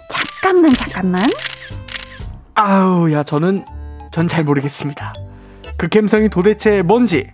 [0.10, 1.22] 잠깐만, 잠깐만.
[2.56, 3.64] 아우, 야, 저는
[4.12, 5.14] 전 잘 모르겠습니다.
[5.78, 7.30] 그 감성이 도대체 뭔지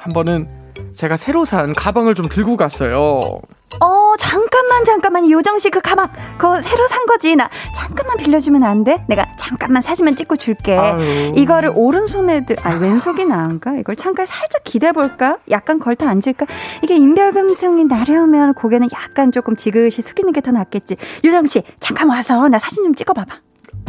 [0.00, 0.48] 한 번은
[0.96, 3.38] 제가 새로 산 가방을 좀 들고 갔어요.
[3.80, 4.14] 어,
[4.50, 5.30] 잠깐만, 잠깐만.
[5.30, 7.34] 요정 씨 그 가방, 그거 새로 산 거지.
[7.34, 9.04] 나 잠깐만 빌려주면 안 돼?
[9.08, 10.76] 내가 잠깐만 사진만 찍고 줄게.
[10.78, 11.32] 아유.
[11.36, 13.74] 이거를 오른손에 들, 아, 왼손이 나은가?
[13.76, 15.38] 이걸 잠깐 살짝 기대볼까?
[15.50, 16.46] 약간 걸터 앉을까?
[16.82, 20.96] 이게 인별금승이 나려면 고개는 약간 조금 지그시 숙이는 게 더 낫겠지.
[21.24, 23.34] 요정 씨, 잠깐 와서 나 사진 좀 찍어봐봐.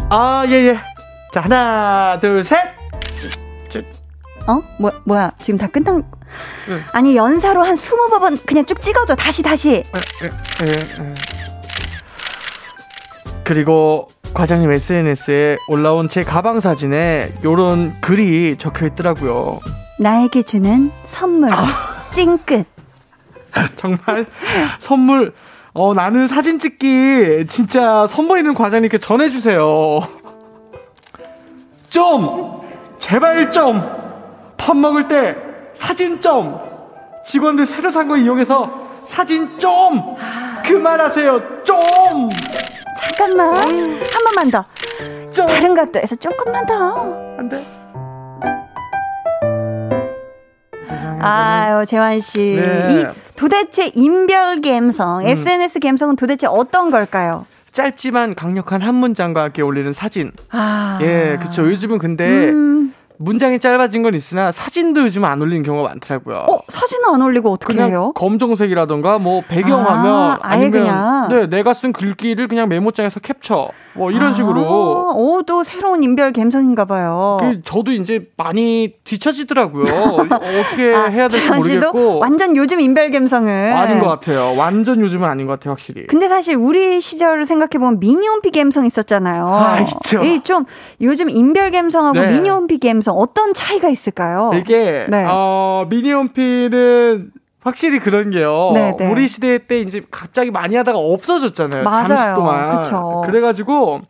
[0.10, 0.80] 아, 예, 예.
[1.32, 2.58] 자, 하나, 둘, 셋.
[4.48, 4.64] 어?
[4.80, 5.32] 뭐, 뭐야?
[5.40, 6.04] 지금 다 끝난,
[6.70, 6.84] 응.
[6.94, 9.16] 아니, 연사로 한 스무 번 그냥 쭉 찍어줘.
[9.16, 9.84] 다시, 다시.
[13.44, 19.60] 그리고 과장님 SNS에 올라온 제 가방 사진에 요런 글이 적혀 있더라고요.
[20.00, 21.52] 나에게 주는 선물.
[22.14, 22.66] 찡끝.
[23.76, 24.26] 정말
[24.80, 25.34] 선물
[25.74, 30.02] 어 나는 사진 찍기 진짜 선보이는 과장님께 전해 주세요.
[31.90, 32.62] 좀
[33.00, 34.08] 제발 좀
[34.58, 35.38] 밥 먹을 때
[35.78, 36.58] 사진 좀
[37.26, 40.16] 직원들 새로 산 거 이용해서 사진 좀
[40.66, 41.64] 그만하세요.
[41.64, 41.80] 좀
[43.18, 43.56] 잠깐만.
[43.56, 44.66] 한 번만 더.
[45.32, 45.46] 좀.
[45.48, 47.16] 다른 각도에서 조금만 더.
[47.38, 47.66] 안 돼.
[51.20, 52.56] 아유, 재환 씨.
[52.56, 52.88] 네.
[52.92, 57.46] 이 도대체 인별 감성, SNS 감성은 도대체 어떤 걸까요?
[57.72, 60.32] 짧지만 강력한 한 문장과 함께 올리는 사진.
[60.52, 60.98] 아.
[61.02, 61.64] 예, 그쵸.
[61.70, 62.94] 요즘은 근데 음.
[63.20, 66.46] 문장이 짧아진 건 있으나 사진도 요즘 안 올리는 경우가 많더라고요.
[66.50, 68.12] 어, 사진은 안 올리고 어떻게 그냥 해요?
[68.16, 71.28] 검정색이라던가 뭐 배경화면 아, 아니면 그냥.
[71.30, 76.32] 네 내가 쓴 글귀를 그냥 메모장에서 캡처 뭐 이런 식으로 아, 오, 또 새로운 인별
[76.32, 77.38] 감성인가 봐요.
[77.40, 79.86] 그 저도 이제 많이 뒤처지더라고요.
[80.30, 83.52] 어떻게 아, 해야 될지 모르겠고 완전 요즘 인별 감성을.
[83.74, 84.56] 아닌 것 같아요.
[84.58, 86.06] 완전 요즘은 아닌 것 같아요, 확실히.
[86.08, 89.48] 근데 사실 우리 시절을 생각해 보면 미니홈피 감성 있었잖아요.
[89.48, 90.24] 아, 있죠.
[90.24, 90.66] 이좀
[91.02, 92.28] 요즘 인별 감성하고 네.
[92.34, 94.52] 미니홈피 감성 어떤 차이가 있을까요?
[94.56, 95.26] 이게 네.
[95.28, 98.72] 어 미니홈피는 확실히 그런 게요.
[98.74, 99.08] 네, 네.
[99.12, 101.84] 우리 시대 때 이제 갑자기 많이 하다가 없어졌잖아요.
[101.84, 102.06] 맞아요.
[102.06, 102.82] 잠시 동안.
[102.82, 103.24] 그쵸.
[103.26, 104.02] 그래가지고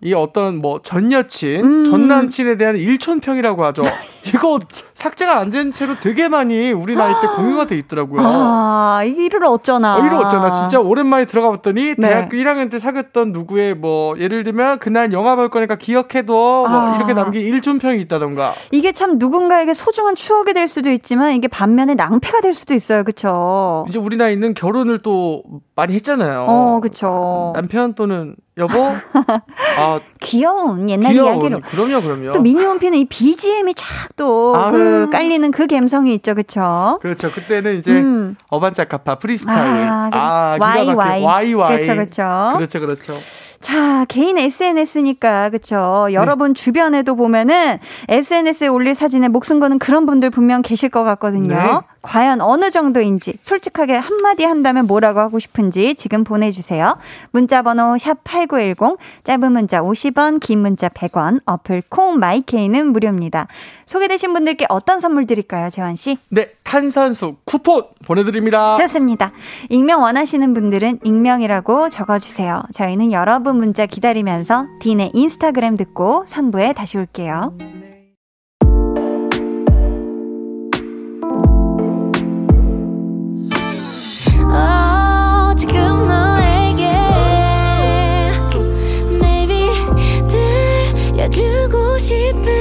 [0.00, 1.84] 이 어떤 뭐 전 여친, 음.
[1.84, 3.82] 전 남친에 대한 일촌평이라고 하죠.
[4.26, 4.58] 이거
[4.94, 8.22] 삭제가 안 된 채로 되게 많이 우리 나이 때 공유가 돼 있더라고요.
[8.24, 9.96] 아, 이를 어쩌나.
[9.98, 12.08] 어, 이러 어쩌나 진짜 오랜만에 들어가 봤더니 네.
[12.08, 16.96] 대학교 1학년 때 사귀었던 누구의 뭐 예를 들면 그날 영화 볼 거니까 기억해도 뭐 아.
[16.96, 22.40] 이렇게 남긴 일촌평이 있다던가 이게 참 누군가에게 소중한 추억이 될 수도 있지만 이게 반면에 낭패가
[22.40, 23.04] 될 수도 있어요.
[23.04, 23.84] 그쵸?
[23.88, 25.42] 이제 우리 나이는 결혼을 또
[25.76, 26.46] 많이 했잖아요.
[26.48, 27.52] 어, 그쵸.
[27.54, 28.84] 남편 또는 여보,
[29.78, 31.60] 아 귀여운 옛날 귀여운 이야기로.
[31.60, 32.32] 그럼요, 그럼요.
[32.32, 34.52] 또 미니홈피는 이 BGM이 쫙또.
[34.70, 36.34] 그 깔리는 그 감성이 있죠.
[36.34, 36.98] 그쵸?
[37.00, 37.30] 그렇죠.
[37.30, 38.36] 그때는 이제 음.
[38.48, 40.54] 어반자카파 프리스타일, 아, 아.
[40.54, 40.96] 기가 막혀.
[40.96, 41.54] YY.
[41.54, 41.72] YY.
[41.72, 42.52] 그렇죠, 그렇죠.
[42.56, 43.14] 그렇죠, 그렇죠.
[43.62, 46.08] 자, 개인 SNS니까, 그쵸.
[46.12, 51.54] 여러분 주변에도 보면은 SNS에 올릴 사진에 목숨 거는 그런 분들 분명 계실 것 같거든요.
[51.54, 51.80] 네.
[52.02, 56.98] 과연 어느 정도인지 솔직하게 한마디 한다면 뭐라고 하고 싶은지 지금 보내주세요.
[57.30, 63.46] 문자번호 샵 8910, 짧은 문자 50원, 긴 문자 100원, 어플 콩 마이케이는 무료입니다.
[63.86, 66.18] 소개되신 분들께 어떤 선물 드릴까요, 재환씨?
[66.30, 68.76] 네, 탄산수 쿠폰 보내드립니다.
[68.76, 69.32] 좋습니다.
[69.68, 72.62] 익명 원하시는 분들은 익명이라고 적어주세요.
[72.72, 77.52] 저희는 여러분 문자 기다리면서 딘의 인스타그램 듣고 3부에 다시 올게요.
[92.08, 92.51] 들려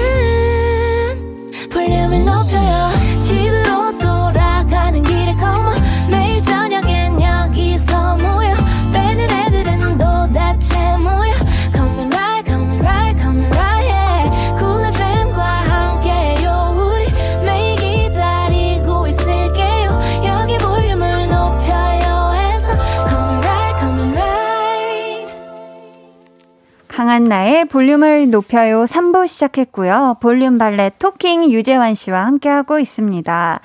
[27.11, 30.15] 강한나의 볼륨을 높여요 3부 시작했고요.
[30.21, 33.59] 볼륨 발레 토킹 유재환 씨와 함께하고 있습니다.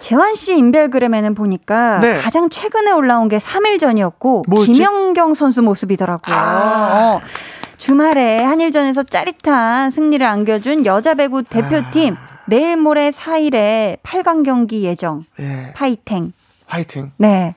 [0.00, 2.14] 재환 씨 인별그램에는 보니까 네.
[2.18, 4.72] 가장 최근에 올라온 게 3일 전이었고 뭐였지?
[4.72, 6.36] 김연경 선수 모습이더라고요.
[6.36, 6.90] 아.
[6.92, 7.20] 어,
[7.78, 12.42] 주말에 한일전에서 짜릿한 승리를 안겨준 여자 배구 대표팀 아.
[12.48, 15.24] 내일 모레 4일에 8강 경기 예정.
[15.40, 15.72] 예.
[15.74, 16.32] 파이팅.
[16.66, 17.12] 화이팅.
[17.16, 17.54] 네.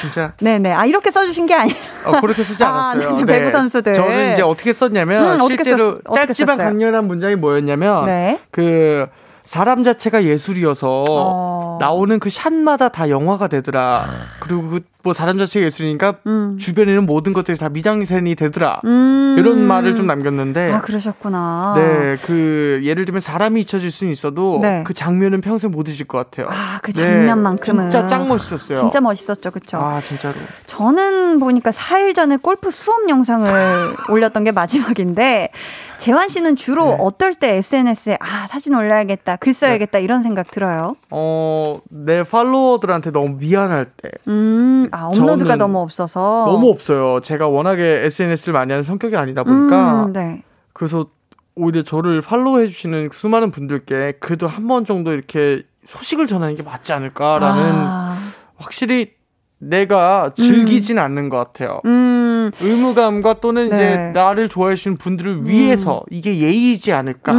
[0.00, 0.32] 진짜.
[0.40, 0.72] 네네.
[0.72, 1.78] 아, 이렇게 써주신 게 아니라.
[2.04, 3.16] 어, 그렇게 쓰지 아, 않았어요.
[3.18, 3.92] 네네, 배구 선수들.
[3.92, 6.68] 저는 이제 어떻게 썼냐면 음, 어떻게 실제로 썼- 어떻게 짧지만 썼어요?
[6.72, 8.40] 강렬한 문장이 뭐였냐면 네.
[8.50, 9.06] 그
[9.44, 11.78] 사람 자체가 예술이어서 어.
[11.80, 14.02] 나오는 그 샷마다 다 영화가 되더라.
[14.40, 16.56] 그리고 그뭐 사람 자체가 예술이니까 음.
[16.58, 18.80] 주변에는 모든 것들이 다 미장센이 되더라.
[18.84, 19.36] 음.
[19.38, 21.74] 이런 말을 좀 남겼는데 아, 그러셨구나.
[21.76, 24.84] 네, 그 예를 들면 사람이 잊혀질 수는 있어도 네.
[24.84, 26.48] 그 장면은 평생 못 잊을 것 같아요.
[26.50, 27.90] 아, 그 네, 장면만큼은.
[27.90, 28.78] 진짜 짱 멋있었어요.
[28.78, 29.78] 진짜 멋있었죠, 그쵸?
[29.78, 30.34] 아 진짜로.
[30.66, 33.50] 저는 보니까 4일 전에 골프 수업 영상을
[34.10, 35.50] 올렸던 게 마지막인데,
[35.98, 36.96] 재환 씨는 주로 네.
[37.00, 40.96] 어떨 때 SNS에, 아, 사진 올려야겠다, 글 써야겠다, 이런 생각 들어요?
[41.10, 46.44] 어, 내 팔로워들한테 너무 미안할 때 음, 아, 업로드가 너무 없어서.
[46.46, 47.20] 너무 없어요.
[47.20, 50.42] 제가 워낙에 SNS를 많이 하는 성격이 아니다 보니까 음, 네.
[50.72, 51.06] 그래서
[51.54, 56.92] 오히려 저를 팔로우해 주시는 수많은 분들께 그래도 한 번 정도 이렇게 소식을 전하는 게 맞지
[56.92, 58.16] 않을까라는 아,
[58.56, 59.10] 확실히
[59.58, 61.80] 내가 즐기진 않는 것 같아요.
[61.84, 63.76] 음, 의무감과 또는 네.
[63.76, 67.32] 이제 나를 좋아해 주시는 분들을 위해서 이게 예의이지 않을까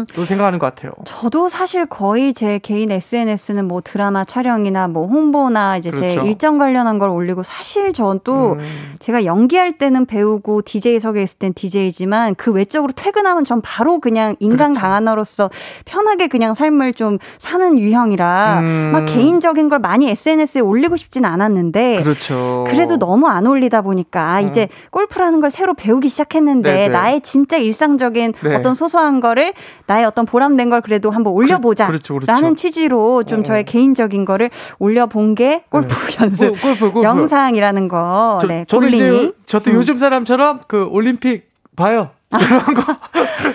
[0.00, 0.06] 음.
[0.14, 0.92] 또 생각하는 것 같아요.
[1.04, 6.26] 저도 사실 거의 제 개인 SNS는 뭐 드라마 촬영이나 뭐 홍보나 이제 제 그렇죠.
[6.26, 8.94] 일정 관련한 걸 올리고 사실 저도 음.
[8.98, 14.72] 제가 연기할 때는 배우고 DJ석에 있을 땐 DJ지만 그 외적으로 퇴근하면 전 바로 그냥 인간
[14.72, 14.80] 그렇죠.
[14.80, 15.50] 강하나로서
[15.84, 18.90] 편하게 그냥 삶을 좀 사는 유형이라 음.
[18.92, 22.64] 막 개인적인 걸 많이 SNS에 올리고 싶진 않았는데 그렇죠.
[22.68, 26.88] 그래도 너무 안 올리다 보니까 아, 이제 골프라는 걸 새로 배우기 시작했는데 네네.
[26.88, 28.54] 나의 진짜 일상적인 네.
[28.54, 29.52] 어떤 소소한 거를
[29.86, 31.86] 나의 어떤 보람된 걸 그래도 한번 올려보자.
[31.86, 32.30] 그, 그렇죠, 그렇죠.
[32.32, 33.42] 라는 취지로 좀 어.
[33.42, 37.02] 저의 개인적인 거를 올려본 게 골프 연습 골- 골프, 골프.
[37.02, 38.38] 영상이라는 거.
[38.40, 39.16] 저, 네, 저는 볼링이.
[39.24, 39.76] 이제 저도 음.
[39.76, 42.10] 요즘 사람처럼 그 올림픽 봐요.
[42.32, 42.82] 이런 거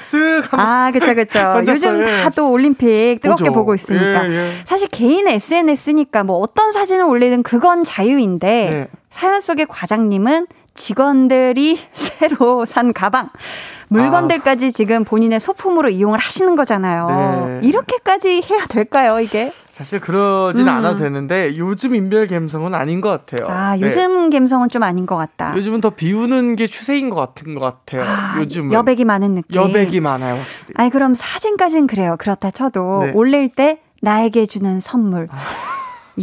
[0.10, 1.40] 쓱 아, 그쵸, 그쵸.
[1.54, 1.94] 던졌어요.
[2.00, 2.24] 요즘 예.
[2.24, 3.52] 다또 올림픽 뜨겁게 보죠.
[3.52, 4.30] 보고 있으니까.
[4.30, 4.52] 예, 예.
[4.64, 8.88] 사실 개인 SNS니까 뭐 어떤 사진을 올리든 그건 자유인데 네.
[9.10, 13.30] 사연 속의 과장님은 직원들이 새로 산 가방,
[13.90, 17.60] 물건들까지 지금 본인의 소품으로 이용을 하시는 거잖아요.
[17.62, 17.68] 네.
[17.68, 19.52] 이렇게까지 해야 될까요, 이게?
[19.70, 20.70] 사실 그러진 음.
[20.70, 23.50] 않아도 되는데 요즘 인별 감성은 아닌 것 같아요.
[23.50, 23.82] 아, 네.
[23.82, 25.54] 요즘 감성은 좀 아닌 것 같다.
[25.56, 28.04] 요즘은 더 비우는 게 추세인 것 같은 것 같아요.
[28.04, 29.56] 아, 요즘은 여백이 많은 느낌.
[29.56, 30.74] 여백이 많아요, 확실히.
[30.78, 32.16] 아니, 그럼 사진까진 그래요.
[32.18, 33.12] 그렇다 쳐도 네.
[33.14, 35.28] 올릴 때 나에게 주는 선물.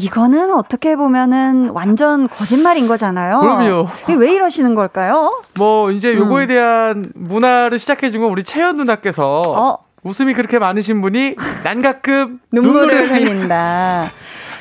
[0.02, 3.40] 이거는 어떻게 보면은 완전 거짓말인 거잖아요.
[3.40, 3.88] 그럼요.
[4.18, 5.42] 왜 이러시는 걸까요?
[5.56, 6.48] 뭐 이제 요거에 음.
[6.48, 9.78] 대한 문화를 시작해 준 건 우리 채연 누나께서 어.
[10.04, 11.34] 웃음이 그렇게 많으신 분이
[11.64, 14.10] 난 가끔 눈물을 흘린다.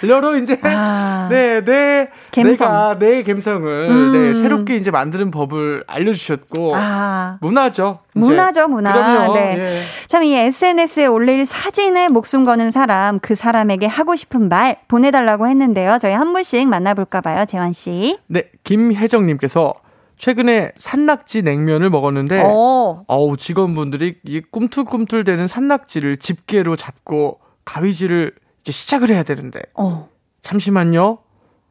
[0.02, 1.28] 흘려로 이제 아.
[1.30, 2.68] 네, 내 갬성.
[2.68, 4.12] 내가 내 감성을 음.
[4.12, 7.38] 네, 새롭게 이제 만드는 법을 알려 주셨고 아.
[7.42, 8.00] 문화죠.
[8.16, 8.20] 이제.
[8.20, 8.94] 문화죠, 문화.
[8.94, 9.34] 그럼요.
[9.34, 9.56] 네.
[9.58, 9.80] 예.
[10.08, 15.98] 참이 SNS에 올릴 사진에 목숨 거는 사람, 그 사람에게 하고 싶은 말 보내 달라고 했는데요.
[16.00, 18.18] 저희 한 분씩 만나 볼까 봐요, 재환 씨.
[18.28, 19.74] 네, 김혜정 님께서
[20.18, 23.00] 최근에 산낙지 냉면을 먹었는데 오.
[23.08, 28.34] 어우 직원분들이 이 꿈틀꿈틀대는 산낙지를 집게로 잡고 가위질을
[28.68, 30.10] 이제 시작을 해야 되는데 어.
[30.42, 31.20] 잠시만요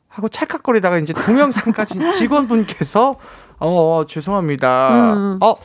[0.08, 3.16] 하고 찰칵거리다가 이제 동영상까지 직원분께서
[3.58, 5.12] 어, 어, 죄송합니다.
[5.12, 5.38] 음.
[5.42, 5.56] 어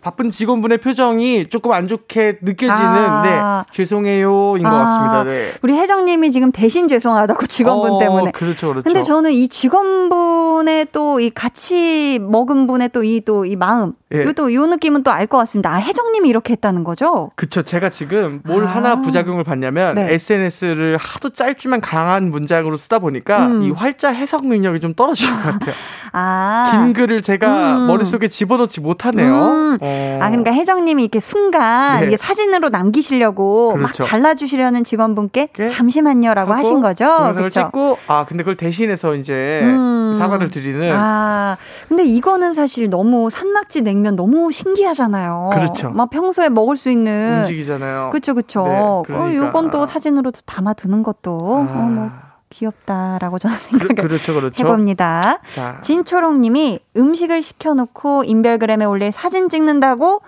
[0.00, 3.22] 바쁜 직원분의 표정이 조금 안 좋게 느껴지는 아.
[3.66, 5.24] 네 죄송해요인 것 아, 같습니다.
[5.24, 5.52] 네.
[5.62, 8.30] 우리 혜정님이 지금 대신 죄송하다고 직원분 어, 때문에.
[8.32, 8.82] 그렇죠, 그렇죠.
[8.84, 14.22] 근데 저는 이 직원분의 또 이 같이 먹은 분의 또 이 또이 마음, 예.
[14.22, 15.70] 이것도 요 느낌은 또 알 것 같습니다.
[15.74, 17.30] 아, 혜정님이 이렇게 했다는 거죠?
[17.34, 17.62] 그쵸.
[17.62, 18.68] 제가 지금 뭘 아.
[18.68, 20.12] 하나 부작용을 봤냐면 네.
[20.14, 23.62] SNS를 하도 짧지만 강한 문장으로 쓰다 보니까 음.
[23.64, 25.74] 이 활자 해석 능력이 좀 떨어진 것 같아요.
[26.12, 26.70] 아.
[26.72, 27.86] 긴 글을 제가 음.
[27.88, 29.34] 머릿속에 집어넣지 못하네요.
[29.34, 29.78] 음.
[29.88, 30.18] 어.
[30.22, 32.06] 아, 그러니까 혜정님이 이렇게 순간 네.
[32.06, 34.02] 이게 사진으로 남기시려고 막 그렇죠.
[34.04, 35.66] 잘라주시려는 직원분께 네.
[35.66, 37.04] 잠시만요라고 하신 거죠.
[37.04, 37.60] 동영상을 그렇죠?
[37.60, 40.14] 찍고 아 근데 그걸 대신해서 이제 음.
[40.18, 41.56] 사과를 드리는 아,
[41.88, 45.50] 근데 이거는 사실 너무 산낙지 냉면 너무 신기하잖아요.
[45.52, 45.90] 그렇죠.
[45.90, 47.40] 막 평소에 먹을 수 있는.
[47.40, 48.10] 음식이잖아요.
[48.10, 48.64] 그쵸, 그쵸.
[48.64, 49.34] 네, 어, 그러니까.
[49.36, 52.10] 요건 또 사진으로 또 담아두는 것도, 어, 뭐,
[52.50, 54.62] 귀엽다라고 저는 생각을 그, 그렇죠, 그렇죠.
[54.64, 55.40] 해봅니다.
[55.54, 60.20] 자, 진초롱님이 음식을 시켜놓고 인별그램에 올릴 사진 찍는다고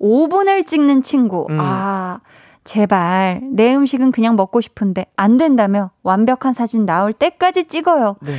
[0.00, 1.46] 5분을 찍는 친구.
[1.50, 1.58] 음.
[1.60, 2.20] 아,
[2.64, 8.16] 제발 내 음식은 그냥 먹고 싶은데 안 된다며 완벽한 사진 나올 때까지 찍어요.
[8.20, 8.34] 네.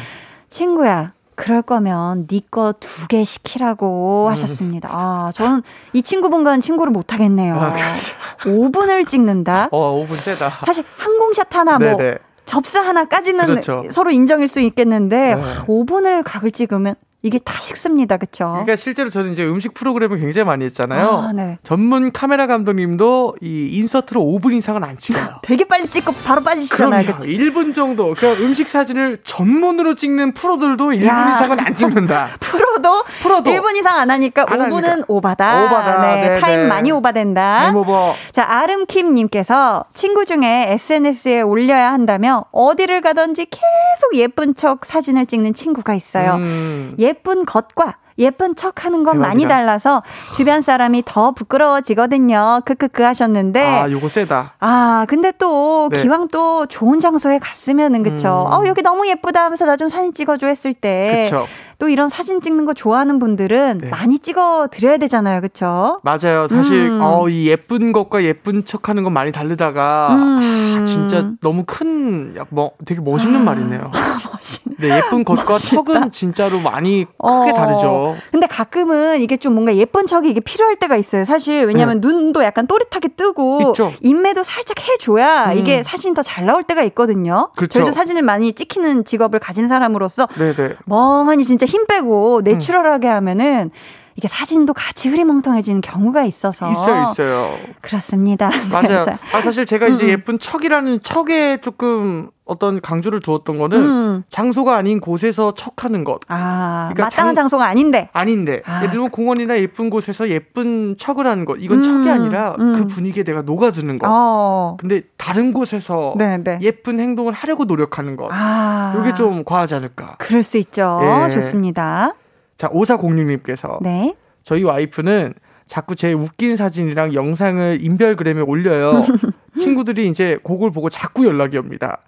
[0.47, 4.31] 친구야, 그럴 거면 네 거 두 개 시키라고 음.
[4.31, 4.89] 하셨습니다.
[4.91, 5.61] 아, 저는
[5.93, 7.55] 이 친구분과는 친구를 못 하겠네요.
[7.55, 8.15] 아, 그렇죠.
[8.41, 9.69] 5분을 찍는다.
[9.71, 10.59] 어, 5분 세다.
[10.63, 12.17] 사실 항공샷 하나 뭐 네네.
[12.47, 13.83] 접수 하나까지는 그렇죠.
[13.91, 15.41] 서로 인정일 수 있겠는데 네.
[15.65, 18.17] 5분을 각을 찍으면 이게 다 식습니다.
[18.17, 18.49] 그쵸?
[18.51, 21.07] 그러니까 실제로 저는 이제 음식 프로그램을 굉장히 많이 했잖아요.
[21.07, 21.57] 아, 네.
[21.63, 25.39] 전문 카메라 감독님도 이 인서트로 5분 이상은 안 찍어요.
[25.41, 27.05] 되게 빨리 찍고 바로 빠지시잖아요.
[27.05, 27.17] 그럼요.
[27.17, 27.29] 그쵸?
[27.29, 28.13] 1분 정도.
[28.13, 31.35] 그 음식 사진을 전문으로 찍는 프로들도 1분 야.
[31.35, 32.27] 이상은 안 찍는다.
[32.39, 35.05] 프로도, 프로도 1분 이상 안 하니까 안 5분은 하니까.
[35.07, 35.65] 오바다.
[35.65, 36.01] 오바다.
[36.15, 36.67] 네, 네, 타임 네.
[36.67, 37.65] 많이 오바된다.
[37.65, 38.13] Game over.
[38.31, 45.55] 자, 아름킴 님께서 친구 중에 SNS에 올려야 한다며 어디를 가든지 계속 예쁜 척 사진을 찍는
[45.55, 46.35] 친구가 있어요.
[46.35, 46.95] 음.
[47.07, 49.55] 예쁜 것과 예쁜 척 하는 건 많이 대박이다.
[49.55, 50.03] 달라서
[50.35, 52.61] 주변 사람이 더 부끄러워지거든요.
[52.65, 53.63] 크크크 하셨는데.
[53.65, 54.53] 아, 요거 세다.
[54.59, 56.01] 아, 근데 또 네.
[56.01, 58.45] 기왕 또 좋은 장소에 갔으면은 그쵸.
[58.49, 58.53] 음.
[58.53, 61.25] 어, 여기 너무 예쁘다 하면서 나 좀 사진 찍어줘 했을 때.
[61.29, 61.45] 그쵸.
[61.79, 63.89] 또 이런 사진 찍는 거 좋아하는 분들은 네.
[63.89, 65.39] 많이 찍어 드려야 되잖아요.
[65.41, 65.99] 그쵸?
[66.01, 66.47] 맞아요.
[66.47, 66.99] 사실 음.
[67.03, 70.79] 어, 이 예쁜 것과 예쁜 척 하는 건 많이 다르다가 음.
[70.81, 73.91] 아, 진짜 너무 큰, 약 뭐, 되게 멋있는 말이네요.
[74.79, 77.53] 네, 예쁜 것과 척은 진짜로 많이 크게 어.
[77.53, 78.06] 다르죠.
[78.31, 81.23] 근데 가끔은 이게 좀 뭔가 예쁜 척이 이게 필요할 때가 있어요.
[81.23, 83.67] 사실 왜냐면 눈도 약간 또렷하게 뜨고 네.
[83.69, 83.93] 있죠.
[84.01, 85.57] 인매도 살짝 해줘야 음.
[85.57, 87.49] 이게 사진 더 잘 나올 때가 있거든요.
[87.55, 87.79] 그렇죠.
[87.79, 90.75] 저희도 사진을 많이 찍히는 직업을 가진 사람으로서 네네.
[90.85, 91.87] 멍하니 진짜 힘 음.
[91.87, 93.71] 빼고 내추럴하게 하면은
[94.15, 97.53] 이게 사진도 같이 흐리멍텅해지는 경우가 있어서 있어요, 있어요.
[97.81, 98.49] 그렇습니다.
[98.71, 99.05] 맞아요.
[99.05, 100.09] 자, 아, 사실 제가 이제 음.
[100.09, 104.23] 예쁜 척이라는 척에 조금 어떤 강조를 두었던 거는 음.
[104.29, 106.19] 장소가 아닌 곳에서 척하는 것.
[106.27, 108.77] 아 그러니까 마땅한 장- 장소가 아닌데 아닌데 아.
[108.77, 112.73] 예를 들면 공원이나 예쁜 곳에서 예쁜 척을 하는 것 이건 음, 척이 아니라 음.
[112.73, 114.77] 그 분위기에 내가 녹아드는 것 어.
[114.79, 116.59] 근데 다른 곳에서 네, 네.
[116.61, 118.95] 예쁜 행동을 하려고 노력하는 것 아.
[118.99, 120.99] 이게 좀 과하지 않을까 그럴 수 있죠.
[121.03, 121.33] 예.
[121.33, 122.13] 좋습니다.
[122.57, 124.15] 자 5406님께서 네.
[124.43, 125.33] 저희 와이프는
[125.65, 129.03] 자꾸 제 웃긴 사진이랑 영상을 인별그램에 올려요
[129.57, 131.99] 친구들이 이제 그걸 보고 자꾸 연락이 옵니다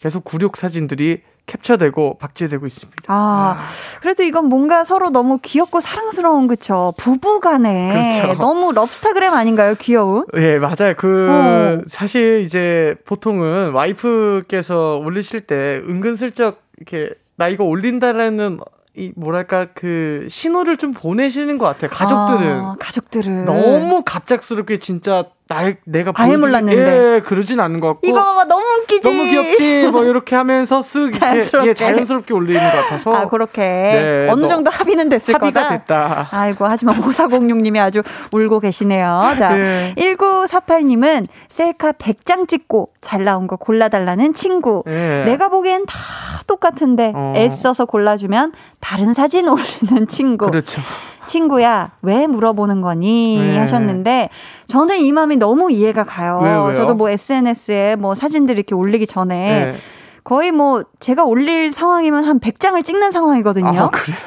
[0.00, 3.58] 계속 굴욕 사진들이 캡처되고 박제되고 있습니다 아,
[4.00, 6.92] 그래도 이건 뭔가 서로 너무 귀엽고 사랑스러운 그쵸?
[6.98, 8.40] 부부 간에 그렇죠.
[8.40, 9.74] 너무 럽스타그램 아닌가요?
[9.78, 10.26] 귀여운?
[10.36, 10.94] 예, 맞아요.
[10.96, 11.82] 그, 어.
[11.88, 18.60] 사실 이제 보통은 와이프께서 올리실 때 은근슬쩍 이렇게 나 이거 올린다라는
[18.94, 21.90] 이 뭐랄까 그 신호를 좀 보내시는 것 같아요.
[21.90, 22.60] 가족들은.
[22.60, 27.14] 아, 가족들은 너무 갑작스럽게 진짜 나, 내가 아예 몰랐는데.
[27.16, 28.06] 예, 그러진 않은 것 같고.
[28.06, 29.00] 이거 봐봐 너무 웃기지?
[29.08, 29.88] 너무 귀엽지?
[29.90, 31.68] 뭐 이렇게 하면서 쓱 자연스럽게.
[31.70, 33.14] 예, 자연스럽게 올리는 것 같아서.
[33.14, 33.62] 아, 그렇게.
[33.62, 35.78] 네, 어느 너- 정도 합의는 됐을 합의가 거다.
[35.78, 36.28] 됐다.
[36.32, 39.36] 아이고, 하지만 5406님이 아주 울고 계시네요.
[39.38, 39.94] 자, 네.
[39.96, 44.82] 1948님은 셀카 100장 찍고 잘 나온 거 골라달라는 친구.
[44.86, 45.22] 예.
[45.24, 45.94] 내가 보기엔 다
[46.46, 47.32] 똑같은데 어.
[47.36, 50.46] 애써서 골라주면 다른 사진 올리는 친구.
[50.50, 50.80] 그렇죠.
[51.28, 53.38] 친구야, 왜 물어보는 거니?
[53.38, 53.58] 네.
[53.58, 54.30] 하셨는데,
[54.66, 56.40] 저는 이 마음이 너무 이해가 가요.
[56.42, 56.74] 왜요?
[56.74, 59.76] 저도 뭐 SNS에 뭐 사진들 이렇게 올리기 전에 예.
[60.24, 63.66] 거의 뭐 제가 올릴 상황이면 한 100장을 찍는 상황이거든요.
[63.68, 64.18] 아, 그래요?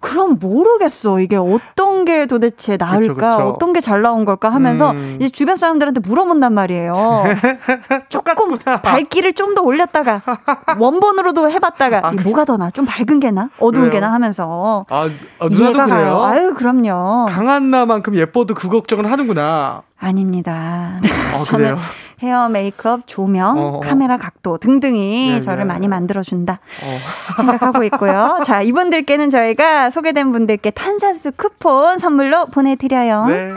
[0.00, 1.20] 그럼 모르겠어.
[1.20, 2.98] 이게 어떤 게 도대체 나을까?
[3.00, 3.48] 그쵸, 그쵸.
[3.48, 5.16] 어떤 게 잘 나온 걸까 하면서 음.
[5.20, 7.24] 이제 주변 사람들한테 물어본단 말이에요.
[8.08, 8.56] 조금.
[8.82, 10.20] 밝기를 좀 더 올렸다가
[10.78, 12.70] 원본으로도 해봤다가 아, 이게 뭐가 더 나?
[12.70, 13.48] 좀 밝은 게 나?
[13.58, 13.88] 어두운?
[13.90, 14.12] 게 나?
[14.12, 15.08] 하면서 아,
[15.40, 15.86] 아, 이해가?
[15.86, 16.22] 가요.
[16.22, 17.26] 아유 그럼요.
[17.30, 19.82] 강한 나만큼 예뻐도 그 걱정을 하는구나.
[19.98, 21.00] 아닙니다.
[21.34, 21.78] 아, 저는 그래요?
[22.20, 23.80] 헤어, 메이크업, 조명, 어, 어.
[23.80, 25.64] 카메라 각도 등등이 네, 저를 네.
[25.66, 27.36] 많이 만들어준다 어.
[27.36, 28.40] 생각하고 있고요.
[28.44, 33.26] 자, 이분들께는 저희가 소개된 분들께 탄산수 쿠폰 선물로 보내드려요.
[33.26, 33.48] 네.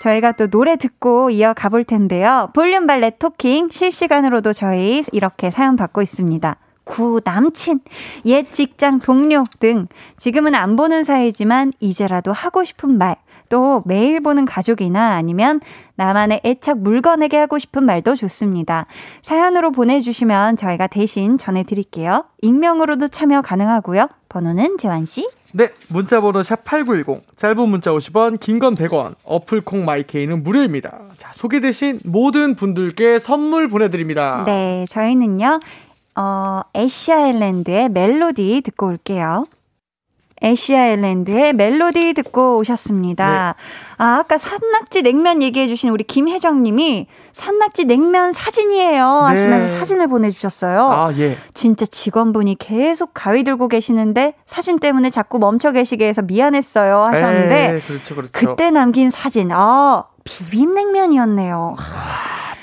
[0.00, 2.50] 저희가 또 노래 듣고 이어가 볼 텐데요.
[2.54, 6.56] 볼륨 발레 토킹 실시간으로도 저희 이렇게 사연 받고 있습니다.
[6.84, 7.80] 구 남친,
[8.24, 13.16] 옛 직장 동료 등 지금은 안 보는 사이지만 이제라도 하고 싶은 말,
[13.48, 15.60] 또 매일 보는 가족이나 아니면
[15.96, 18.86] 나만의 애착 물건에게 하고 싶은 말도 좋습니다.
[19.22, 22.24] 사연으로 보내주시면 저희가 대신 전해드릴게요.
[22.42, 24.08] 익명으로도 참여 가능하고요.
[24.28, 25.28] 번호는 재환씨.
[25.54, 30.98] 네, 문자번호 샵8910, 짧은 문자 50원, 긴 건 100원, 어플 콩 마이케이는 무료입니다.
[31.16, 34.42] 자, 소개되신 모든 분들께 선물 보내드립니다.
[34.44, 35.58] 네, 저희는요,
[36.16, 39.46] 어, 애쉬아일랜드의 멜로디 듣고 올게요.
[40.42, 43.54] 애쉬아일랜드의 멜로디 듣고 오셨습니다.
[43.98, 49.78] 아, 아까 산낙지 냉면 얘기해주신 우리 김혜정님이 산낙지 냉면 사진이에요 하시면서 네.
[49.78, 50.90] 사진을 보내주셨어요.
[50.90, 51.36] 아, 예.
[51.54, 57.80] 진짜 직원분이 계속 가위 들고 계시는데 사진 때문에 자꾸 멈춰 계시게 해서 미안했어요 하셨는데 에이,
[57.86, 58.30] 그렇죠, 그렇죠.
[58.32, 61.74] 그때 남긴 사진, 아, 비빔냉면이었네요.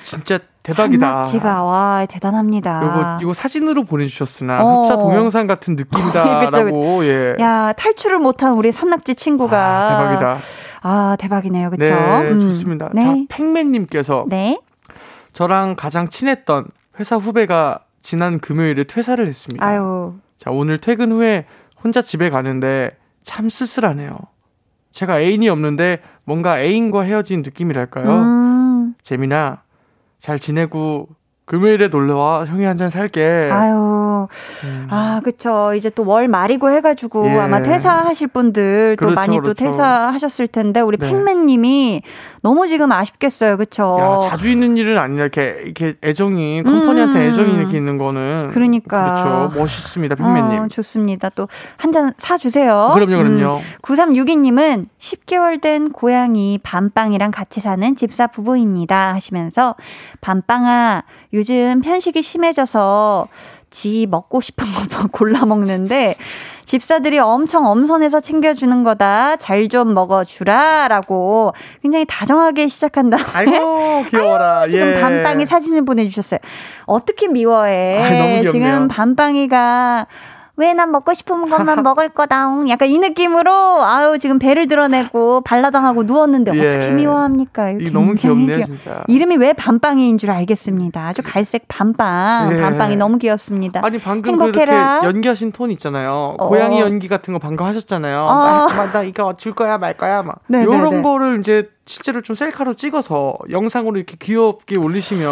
[0.01, 1.07] 진짜 대박이다.
[1.07, 2.83] 산낙지가 와 대단합니다.
[2.83, 4.81] 요거 이거 사진으로 보내주셨으나 어.
[4.81, 7.35] 흡사 동영상 같은 느낌이다라고 예.
[7.39, 10.37] 야 탈출을 못한 우리 산낙지 친구가 아, 대박이다.
[10.81, 11.93] 아 대박이네요, 그렇죠?
[11.93, 12.89] 네, 좋습니다.
[12.93, 13.03] 네.
[13.03, 14.59] 자, 팽맨님께서 네.
[15.33, 16.65] 저랑 가장 친했던
[16.99, 19.65] 회사 후배가 지난 금요일에 퇴사를 했습니다.
[19.65, 20.13] 아유.
[20.37, 21.45] 자, 오늘 퇴근 후에
[21.83, 22.91] 혼자 집에 가는데
[23.23, 24.17] 참 쓸쓸하네요.
[24.91, 28.09] 제가 애인이 없는데 뭔가 애인과 헤어진 느낌이랄까요?
[28.09, 28.93] 음.
[29.03, 29.61] 재민아,
[30.25, 31.07] 잘 지내고
[31.45, 33.49] 금요일에 놀러와 형이 한 잔 살게.
[33.51, 34.27] 아유.
[34.63, 34.87] 음.
[34.89, 35.73] 아, 그쵸.
[35.75, 37.39] 이제 또 월 말이고 해가지고 예.
[37.39, 39.65] 아마 퇴사하실 분들 또 그렇죠, 많이 또 그렇죠.
[39.65, 41.07] 퇴사하셨을 텐데 우리 네.
[41.07, 42.01] 팽맨님이
[42.43, 43.57] 너무 지금 아쉽겠어요.
[43.57, 43.97] 그쵸.
[43.99, 47.23] 야, 자주 있는 일은 아니라 이렇게 이렇게 애정이 컴퍼니한테 음.
[47.23, 49.49] 애정이 이렇게 있는 거는 그러니까.
[49.49, 49.59] 그렇죠.
[49.59, 50.59] 멋있습니다, 팽맨님.
[50.63, 51.29] 어, 좋습니다.
[51.29, 52.91] 또 한 잔 사주세요.
[52.93, 53.61] 그럼요, 그럼요.
[53.81, 59.13] 9362님은 10개월 된 고양이 밤빵이랑 같이 사는 집사 부부입니다.
[59.13, 59.75] 하시면서
[60.21, 61.03] 밤빵아,
[61.35, 63.27] 요즘 편식이 심해져서
[63.69, 66.15] 지 먹고 싶은 것만 골라 먹는데
[66.63, 69.35] 집사들이 엄청 엄선해서 챙겨주는 거다.
[69.35, 70.87] 잘 좀 먹어주라.
[70.87, 73.17] 라고 굉장히 다정하게 시작한다.
[73.33, 74.67] 아이고 귀여워라.
[74.69, 75.01] 지금 예.
[75.01, 76.39] 밤빵이 사진을 보내주셨어요.
[76.85, 78.01] 어떻게 미워해?
[78.01, 78.49] 아이.
[78.49, 80.07] 지금 밤빵이가
[80.57, 82.69] 왜 난 먹고 싶은 것만 먹을 거다옹.
[82.69, 83.51] 약간 이 느낌으로
[83.83, 86.67] 아유 지금 배를 드러내고 발라당하고 누웠는데 예.
[86.67, 87.71] 어떻게 미워합니까?
[87.71, 89.03] 이 너무 귀엽네요, 귀여- 진짜.
[89.07, 91.07] 이름이 왜 밤빵이인 줄 알겠습니다.
[91.07, 92.51] 아주 갈색 밤빵.
[92.57, 92.61] 예.
[92.61, 93.81] 밤빵이 너무 귀엽습니다.
[93.83, 94.99] 아니 방금 행복해라.
[95.01, 96.35] 그렇게 연기하신 톤 있잖아요.
[96.39, 96.47] 어.
[96.47, 98.21] 고양이 연기 같은 거 방금 하셨잖아요.
[98.23, 98.43] 어.
[98.43, 101.01] 나, 나, 나 이거 줄 거야 말 거야 막 네, 이런 네, 네.
[101.01, 105.25] 거를 이제 실제로 좀 셀카로 찍어서 영상으로 이렇게 귀엽게 올리시면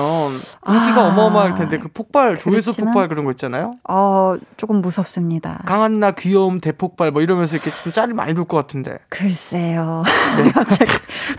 [0.68, 1.08] 인기가 아.
[1.08, 3.74] 어마어마할 텐데 그 폭발 조회수 그렇지만- 폭발 그런 거 있잖아요.
[3.90, 5.64] 어 조금 무섭습니다.
[5.66, 9.00] 강한 나 귀여움 대폭발 뭐 이러면서 이렇게 좀 짤이 많이 돌 것 같은데.
[9.10, 10.04] 글쎄요.
[10.54, 10.92] 갑자기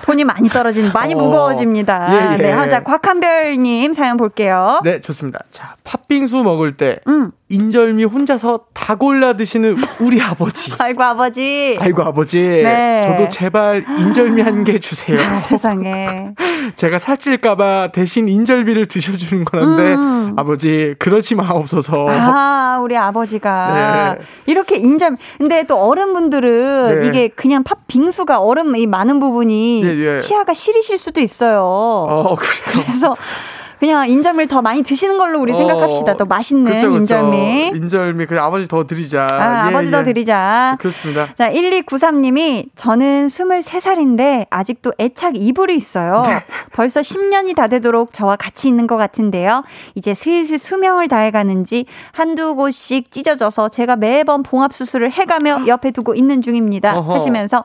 [0.03, 1.19] 돈이 많이 떨어진, 많이 어.
[1.19, 2.33] 무거워집니다.
[2.33, 2.37] 예, 예.
[2.39, 4.81] 네, 하자 곽한별님 사연 볼게요.
[4.83, 5.41] 네 좋습니다.
[5.53, 7.31] 자 팥빙수 먹을 때 음.
[7.55, 10.73] 인절미 혼자서 다 골라 드시는 우리 아버지.
[10.79, 11.77] 아이고 아버지.
[11.81, 13.01] 아이고 아버지, 네.
[13.03, 15.19] 저도 제발 인절미 한 개 주세요.
[15.21, 16.31] 아, 세상에.
[16.75, 20.35] 제가 살찔까봐 대신 인절미를 드셔주는 거란데 음.
[20.37, 22.07] 아버지 그러지 마옵소서.
[22.09, 24.25] 아, 우리 아버지가 네.
[24.47, 25.17] 이렇게 인절.
[25.39, 27.07] 근데 또 어른분들은 네.
[27.09, 30.19] 이게 그냥 팥 빙수가 얼음 이 많은 부분이 네, 네.
[30.19, 31.61] 치아가 시리실 수도 있어요.
[31.63, 32.85] 어 그래요.
[32.87, 33.17] 그래서
[33.85, 36.16] 그냥 인절미를 더 많이 드시는 걸로 우리 어, 생각합시다.
[36.16, 36.97] 또 맛있는 그쵸, 그쵸.
[36.97, 37.72] 인절미.
[37.74, 39.26] 인절미 그래 아버지 더 드리자.
[39.30, 40.05] 아, 예, 아버지 더 예.
[40.05, 40.78] 드리자.
[40.80, 41.28] 그렇습니다.
[41.35, 46.22] 자, 1293님이 저는 23살인데 아직도 애착 이불이 있어요.
[46.26, 46.43] 네.
[46.72, 49.64] 벌써 10년이 다 되도록 저와 같이 있는 것 같은데요.
[49.95, 55.91] 이제 슬슬 수명을 다해 가는지 한두 곳씩 찢어져서 제가 매번 봉합 수술을 해 가며 옆에
[55.91, 56.97] 두고 있는 중입니다.
[56.97, 57.12] 어허.
[57.12, 57.64] 하시면서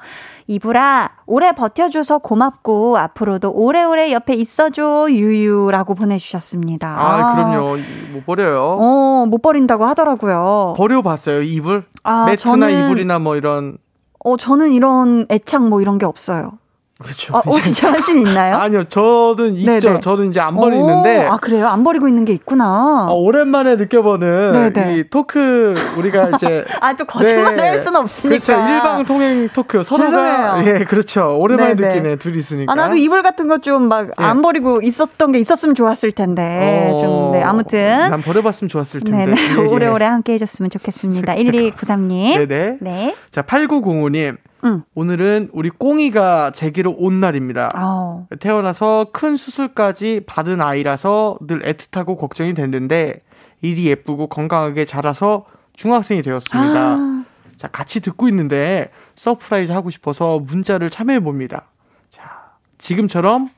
[0.53, 6.89] 이불아, 오래 버텨줘서 고맙고 앞으로도 오래오래 옆에 있어줘 유유라고 보내주셨습니다.
[6.89, 7.77] 아, 그럼요.
[7.77, 8.77] 이- 못 버려요.
[8.81, 10.73] 어, 못 버린다고 하더라고요.
[10.75, 11.85] 버려봤어요 이불?
[12.03, 13.77] 아, 매트나 저는- 이불이나 뭐 이런.
[14.25, 16.53] 어, 저는 이런 애착 뭐 이런 게 없어요.
[17.01, 17.33] 그렇죠.
[17.33, 18.55] 어, 혹시 자신 있나요?
[18.59, 19.71] 아니요, 저는 있죠.
[19.89, 20.01] 네네.
[20.01, 21.27] 저는 이제 안 버리는데.
[21.27, 21.67] 오, 아, 그래요?
[21.67, 23.07] 안 버리고 있는 게 있구나.
[23.09, 24.95] 아, 오랜만에 느껴보는 네네.
[24.97, 27.67] 이 토크 우리가 이제 아, 또 거짓말을 네.
[27.69, 28.43] 할 수는 없으니까.
[28.43, 30.63] 그렇죠 일방 통행 토크 서로가 죄송해요.
[30.79, 31.93] 예 그렇죠 오랜만에 네네.
[31.95, 34.41] 느끼네 둘이 있으니까 아, 나도 이불 같은 거 좀 막안 예.
[34.41, 36.91] 버리고 있었던 게 있었으면 좋았을 텐데.
[36.93, 38.09] 어, 좀, 네, 아무튼.
[38.09, 39.41] 난 버려봤으면 좋았을 텐데 네네.
[39.41, 39.67] 예, 예.
[39.67, 41.35] 오래오래 함께 해줬으면 좋겠습니다.
[41.35, 42.47] 1293님.
[42.47, 43.15] 네네 네.
[43.31, 44.83] 자 8905님 응.
[44.93, 48.27] 오늘은 우리 꽁이가 제기로 온 날입니다 어.
[48.39, 53.21] 태어나서 큰 수술까지 받은 아이라서 늘 애틋하고 걱정이 됐는데
[53.61, 56.79] 일이 예쁘고 건강하게 자라서 중학생이 되었습니다.
[56.79, 61.67] 아, 자, 같이 듣고 있는데 surprise 하고 싶어서 문자를 참여해 봅니다.
[62.09, 63.49] 자, 지금처럼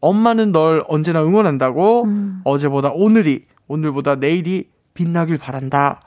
[0.00, 2.40] 엄마는 널 언제나 응원한다고 음.
[2.44, 6.00] 어제보다 오늘이 오늘보다 내일이 빛나길 바란다.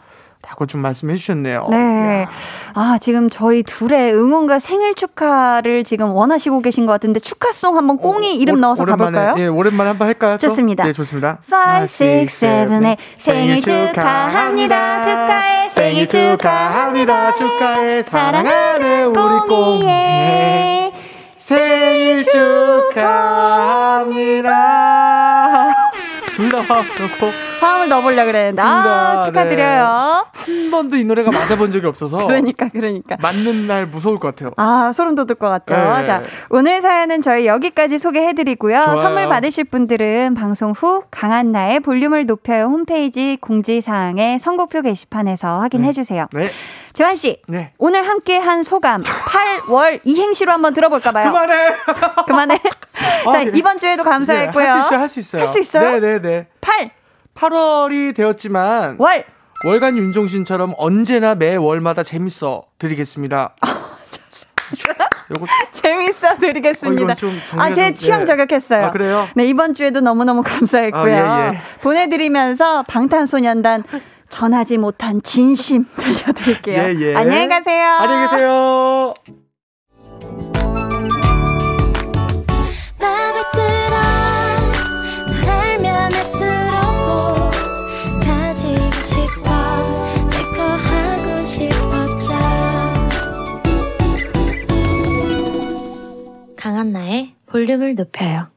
[0.43, 1.67] 라고 좀 말씀해 주셨네요.
[1.69, 2.25] 네.
[2.73, 8.35] 아, 지금 저희 둘의 응원과 생일 축하를 지금 원하시고 계신 것 같은데 축하송 한번 꽁이
[8.37, 9.43] 이름 오- 넣어서 오랜만에, 가볼까요?
[9.43, 10.33] 예, 오랜만에 한번 할까요?
[10.33, 10.47] 또?
[10.47, 10.83] 좋습니다.
[10.85, 11.37] 네, 좋습니다.
[11.51, 11.87] 5, 6,
[12.27, 15.01] 7의 생일 축하합니다.
[15.03, 15.69] 축하해.
[15.69, 17.33] 생일 축하합니다.
[17.35, 18.03] 축하해.
[18.03, 20.91] 사랑하는 우리 꽁이의
[21.35, 22.23] 생일
[24.41, 25.73] 축하합니다.
[26.35, 28.61] 둘다 그렇고 화음을 넣어보려고 그랬는데.
[28.61, 29.25] 아, 맞습니다.
[29.25, 30.25] 축하드려요.
[30.33, 33.17] 한 번도 이 노래가 맞아본 적이 없어서 그러니까, 그러니까.
[33.21, 34.51] 맞는 날 무서울 것 같아요.
[34.57, 35.75] 아, 소름 돋을 것 같죠?
[35.75, 36.03] 네.
[36.05, 38.81] 자, 오늘 사연은 저희 여기까지 소개해드리고요.
[38.83, 38.97] 좋아요.
[38.97, 46.27] 선물 받으실 분들은 방송 후 강한나의 볼륨을 높여요 홈페이지 공지사항의 선곡표 게시판에서 확인해주세요.
[46.33, 46.49] 네.
[46.93, 47.71] 재환 씨, 네.
[47.77, 51.29] 오늘 함께 한 소감 8월 이행시로 한번 들어볼까 봐요.
[51.31, 51.75] 그만해.
[52.27, 52.59] 그만해.
[53.27, 53.51] 아, 자, 그래.
[53.55, 54.63] 이번 주에도 감사했고요.
[54.65, 55.41] 네, 할수 있어요, 할 수 있어요.
[55.41, 55.91] 할수 있어요?
[55.91, 56.47] 네 네 네.
[56.59, 56.91] 8,
[57.41, 59.25] 8월이 되었지만 월.
[59.65, 63.55] 월간 윤종신처럼 언제나 매 월마다 재밌어 드리겠습니다.
[65.31, 67.13] 요거 재밌어 드리겠습니다.
[67.13, 67.15] 어,
[67.57, 68.25] 아, 제 좀- 취향 네.
[68.25, 68.85] 저격했어요.
[68.85, 69.27] 아, 그래요?
[69.35, 71.15] 네, 이번 주에도 너무너무 감사했고요.
[71.15, 71.61] 아, 예, 예.
[71.81, 73.83] 보내드리면서 방탄소년단
[74.29, 76.81] 전하지 못한 진심 들려드릴게요.
[76.81, 77.15] 예, 예.
[77.15, 77.85] 안녕히 가세요.
[77.87, 79.13] 안녕히 계세요.
[96.61, 98.51] 강한나의 볼륨을 높여요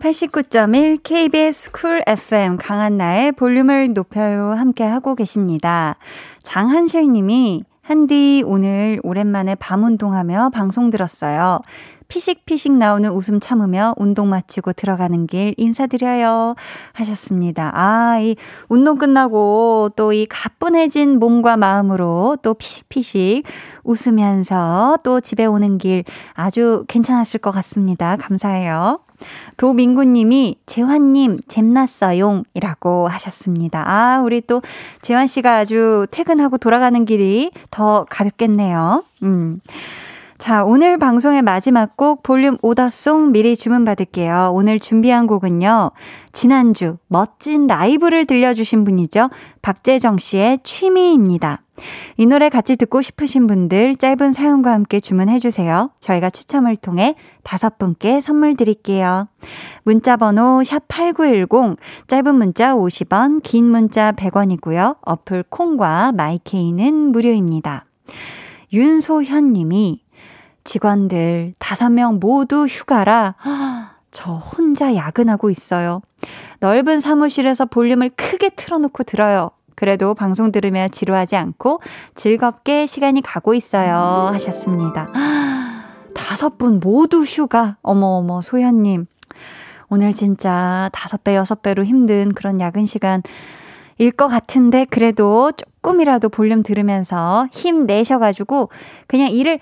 [0.00, 5.96] 89.1 KBS 쿨 FM 강한나의 볼륨을 높여요 함께 하고 계십니다.
[6.42, 11.60] 장한실 님이 한디 오늘 오랜만에 밤 운동하며 방송 들었어요.
[12.08, 16.54] 피식피식 나오는 웃음 참으며 운동 마치고 들어가는 길 인사드려요.
[16.94, 17.72] 하셨습니다.
[17.74, 18.36] 아, 이
[18.70, 23.44] 운동 끝나고 또 이 가뿐해진 몸과 마음으로 또 피식피식
[23.84, 28.16] 웃으면서 또 집에 오는 길 아주 괜찮았을 것 같습니다.
[28.16, 29.00] 감사해요.
[29.56, 33.84] 도민구님이 재환님 잼났어용 이라고 하셨습니다.
[33.86, 34.62] 아, 우리 또
[35.02, 39.04] 재환 씨가 아주 퇴근하고 돌아가는 길이 더 가볍겠네요.
[39.22, 39.60] 음.
[40.36, 44.50] 자, 오늘 방송의 마지막 곡 볼륨 오더송 미리 주문받을게요.
[44.52, 45.92] 오늘 준비한 곡은요.
[46.32, 49.30] 지난주 멋진 라이브를 들려주신 분이죠.
[49.62, 51.62] 박재정 씨의 취미입니다.
[52.16, 55.90] 이 노래 같이 듣고 싶으신 분들 짧은 사연과 함께 주문해주세요.
[56.00, 59.28] 저희가 추첨을 통해 다섯 분께 선물 드릴게요.
[59.84, 61.76] 문자 번호 샵8910,
[62.08, 64.96] 짧은 문자 50원, 긴 문자 100원이고요.
[65.02, 67.86] 어플 콩과 마이케이는 무료입니다.
[68.72, 70.03] 윤소현 님이
[70.64, 73.34] 직원들 다섯 명 모두 휴가라
[74.10, 76.00] 저 혼자 야근하고 있어요.
[76.60, 79.50] 넓은 사무실에서 볼륨을 크게 틀어놓고 들어요.
[79.74, 81.80] 그래도 방송 들으며 지루하지 않고
[82.14, 84.30] 즐겁게 시간이 가고 있어요.
[84.32, 85.10] 하셨습니다.
[86.14, 87.76] 다섯 분 모두 휴가.
[87.82, 89.06] 어머어머, 소현님.
[89.88, 93.22] 오늘 진짜 다섯 배, 여섯 배로 힘든 그런 야근 시간
[93.98, 98.70] 일것 같은데 그래도 조금이라도 볼륨 들으면서 힘 내셔가지고
[99.06, 99.60] 그냥 일을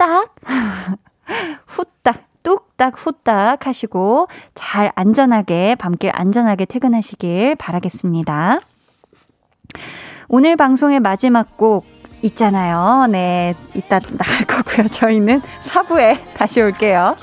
[0.00, 0.34] 후딱
[1.66, 8.60] 후딱 뚝딱 후딱 하시고 잘 안전하게 밤길 안전하게 퇴근하시길 바라겠습니다.
[10.28, 11.86] 오늘 방송의 마지막 곡
[12.22, 13.06] 있잖아요.
[13.10, 14.88] 네, 이따 나갈 거고요.
[14.88, 17.16] 저희는 4부에 다시 올게요.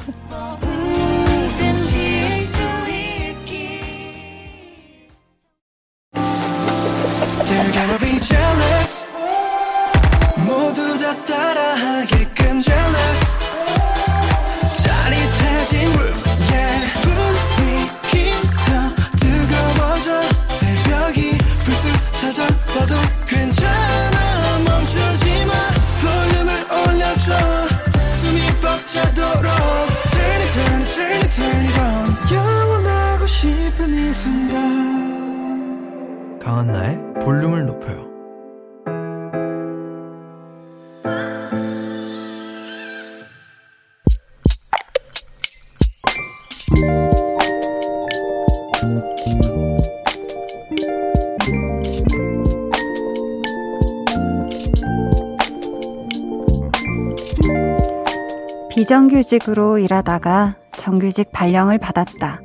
[58.87, 62.39] 비정규직으로 일하다가 정규직 발령을 받았다.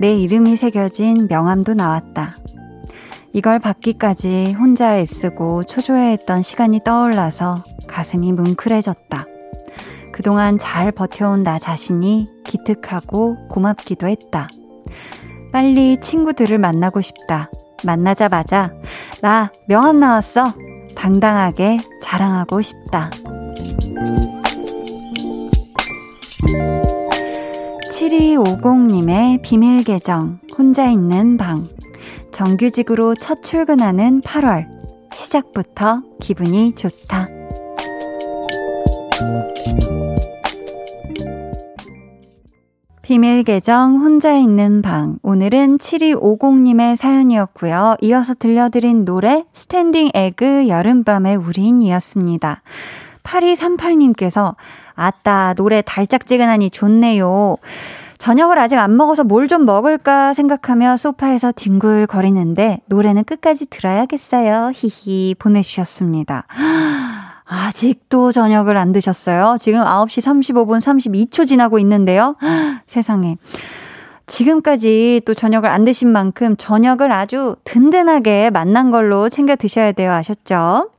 [0.00, 2.38] 내 이름이 새겨진 명함도 나왔다.
[3.34, 9.26] 이걸 받기까지 혼자 애쓰고 초조해했던 시간이 떠올라서 가슴이 뭉클해졌다.
[10.12, 14.48] 그동안 잘 버텨온 나 자신이 기특하고 고맙기도 했다.
[15.52, 17.50] 빨리 친구들을 만나고 싶다.
[17.84, 18.72] 만나자마자
[19.20, 20.54] 나 명함 나왔어.
[20.96, 23.10] 당당하게 자랑하고 싶다.
[27.90, 31.68] 7250님의 비밀 계정, 혼자 있는 방.
[32.32, 34.66] 정규직으로 첫 출근하는 8월.
[35.12, 37.28] 시작부터 기분이 좋다.
[43.02, 45.18] 비밀 계정 혼자 있는 방.
[45.22, 47.96] 오늘은 7250님의 사연이었고요.
[48.00, 52.62] 이어서 들려드린 노래 Standing Egg 여름밤의 우린이었습니다.
[53.22, 54.54] 8238님께서
[54.94, 57.56] 아따 노래 달짝지근하니 좋네요.
[58.18, 64.70] 저녁을 아직 안 먹어서 뭘 좀 먹을까 생각하며 소파에서 뒹굴거리는데 노래는 끝까지 들어야겠어요.
[64.74, 66.46] 히히 보내주셨습니다.
[67.44, 69.56] 아직도 저녁을 안 드셨어요?
[69.58, 72.36] 지금 9시 35분 32초 지나고 있는데요.
[72.86, 73.36] 세상에.
[74.26, 80.12] 지금까지 또 저녁을 안 드신 만큼 저녁을 아주 든든하게 만난 걸로 챙겨 드셔야 돼요.
[80.12, 80.90] 아셨죠?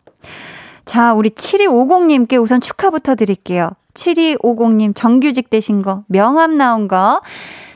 [0.86, 3.70] 자, 우리 7250님께 우선 축하부터 드릴게요.
[3.94, 7.22] 7250님 정규직 되신 거, 명함 나온 거.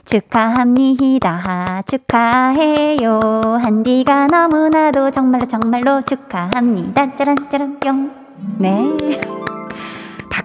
[0.06, 1.84] 축하합니다.
[1.86, 3.20] 축하해요.
[3.62, 7.16] 한디가 너무나도 정말로 정말로 축하합니다.
[7.16, 8.12] 짜란짜란 뿅.
[8.58, 8.96] 네.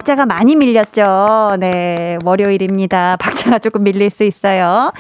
[0.03, 1.59] 박자가 많이 밀렸죠.
[1.61, 2.19] 네.
[2.25, 3.17] 월요일입니다.
[3.21, 4.93] 박자가 조금 밀릴 수 있어요.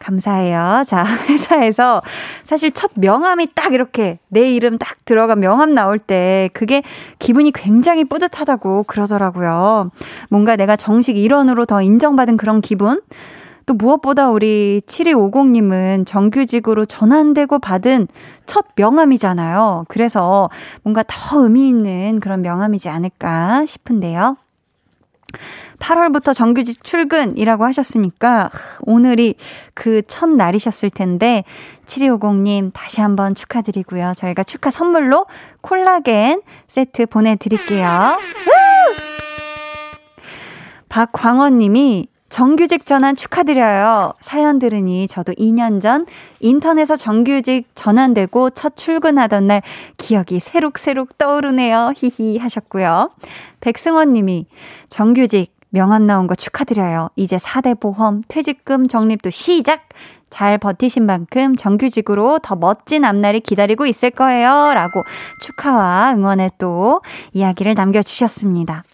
[0.00, 0.84] 감사해요.
[0.86, 2.02] 자, 회사에서
[2.44, 6.82] 사실 첫 명함이 딱 이렇게 내 이름 딱 들어간 명함 나올 때 그게
[7.18, 9.90] 기분이 굉장히 뿌듯하다고 그러더라고요.
[10.28, 13.00] 뭔가 내가 정식 일원으로 더 인정받은 그런 기분?
[13.64, 18.08] 또 무엇보다 우리 7250님은 정규직으로 전환되고 받은
[18.44, 19.86] 첫 명함이잖아요.
[19.88, 20.50] 그래서
[20.82, 24.36] 뭔가 더 의미 있는 그런 명함이지 않을까 싶은데요.
[25.78, 28.50] 8월부터 정규직 출근이라고 하셨으니까
[28.82, 29.36] 오늘이
[29.74, 31.44] 그 첫 날이셨을 텐데
[31.86, 34.12] 7250님 다시 한번 축하드리고요.
[34.16, 35.26] 저희가 축하 선물로
[35.62, 38.18] 콜라겐 세트 보내드릴게요.
[40.88, 44.14] 박광원 님이 정규직 전환 축하드려요.
[44.20, 46.06] 사연 들으니 저도 2년 전
[46.38, 49.62] 인턴에서 정규직 전환되고 첫 출근하던 날
[49.98, 51.92] 기억이 새록새록 떠오르네요.
[51.96, 53.10] 히히 하셨고요.
[53.60, 54.46] 백승원 님이
[54.88, 57.10] 정규직 명함 나온 거 축하드려요.
[57.16, 59.88] 이제 4대 보험, 퇴직금 적립도 시작!
[60.30, 64.72] 잘 버티신 만큼 정규직으로 더 멋진 앞날이 기다리고 있을 거예요.
[64.74, 65.02] 라고
[65.42, 67.02] 축하와 응원의 또
[67.32, 68.84] 이야기를 남겨주셨습니다.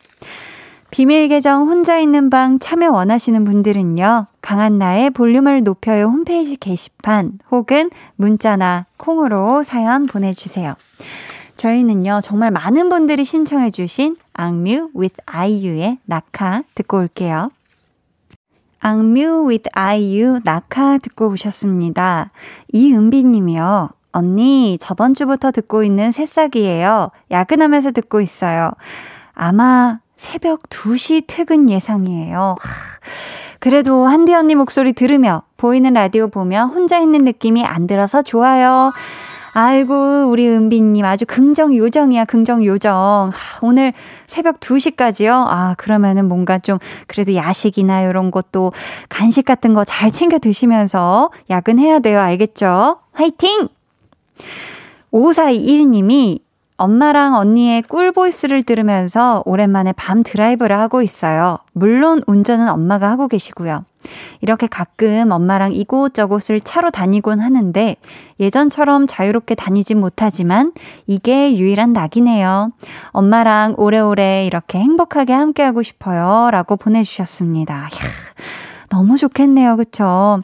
[0.96, 4.28] 비밀 계정 혼자 있는 방 참여 원하시는 분들은요.
[4.40, 10.74] 강한나의 볼륨을 높여요 홈페이지 게시판 혹은 문자나 콩으로 사연 보내주세요.
[11.58, 17.50] 저희는요, 정말 많은 분들이 신청해 주신 악뮤 with 아이유의 낙하 듣고 올게요.
[18.80, 22.30] 악뮤 with 아이유 낙하 듣고 오셨습니다.
[22.72, 23.90] 이은비 님이요.
[24.12, 27.10] 언니, 저번 주부터 듣고 있는 새싹이에요.
[27.30, 28.70] 야근하면서 듣고 있어요.
[29.34, 32.56] 아마 새벽 2시 퇴근 예상이에요.
[32.58, 32.98] 하,
[33.58, 38.92] 그래도 한디 언니 목소리 들으며 보이는 라디오 보며 혼자 있는 느낌이 안 들어서 좋아요.
[39.58, 43.30] 아이고, 우리 은비님 아주 긍정 요정이야, 긍정 요정.
[43.32, 43.94] 하, 오늘
[44.26, 45.46] 새벽 2시까지요?
[45.48, 48.72] 아, 그러면은 뭔가 좀 그래도 야식이나 이런 것도
[49.08, 52.20] 간식 같은 거 잘 챙겨 드시면서 야근해야 돼요.
[52.20, 52.98] 알겠죠?
[53.12, 53.68] 화이팅!
[55.12, 56.40] 5421님이
[56.76, 61.58] 엄마랑 언니의 꿀보이스를 들으면서 오랜만에 밤 드라이브를 하고 있어요.
[61.72, 63.84] 물론 운전은 엄마가 하고 계시고요.
[64.40, 67.96] 이렇게 가끔 엄마랑 이곳저곳을 차로 다니곤 하는데
[68.38, 70.72] 예전처럼 자유롭게 다니진 못하지만
[71.06, 72.72] 이게 유일한 낙이네요.
[73.08, 76.50] 엄마랑 오래오래 이렇게 행복하게 함께하고 싶어요.
[76.52, 77.88] 라고 보내주셨습니다.
[77.92, 78.10] 이야,
[78.88, 79.76] 너무 좋겠네요.
[79.76, 80.42] 그쵸?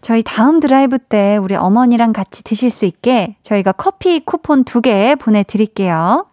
[0.00, 5.14] 저희 다음 드라이브 때 우리 어머니랑 같이 드실 수 있게 저희가 커피 쿠폰 두 개
[5.16, 6.26] 보내드릴게요.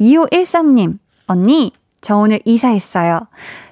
[0.00, 3.20] 2513님, 언니, 저 오늘 이사했어요.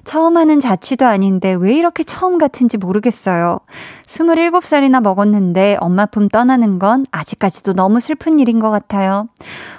[0.03, 3.59] 처음 하는 자취도 아닌데 왜 이렇게 처음 같은지 모르겠어요.
[4.07, 9.29] 27살이나 먹었는데 엄마 품 떠나는 건 아직까지도 너무 슬픈 일인 것 같아요.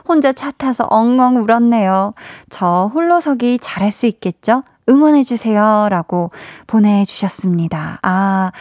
[0.07, 2.13] 혼자 차 타서 엉엉 울었네요.
[2.49, 4.63] 저 홀로서기 잘할 수 있겠죠?
[4.89, 5.87] 응원해주세요.
[5.89, 6.31] 라고
[6.65, 7.99] 보내주셨습니다.
[8.01, 8.51] 아,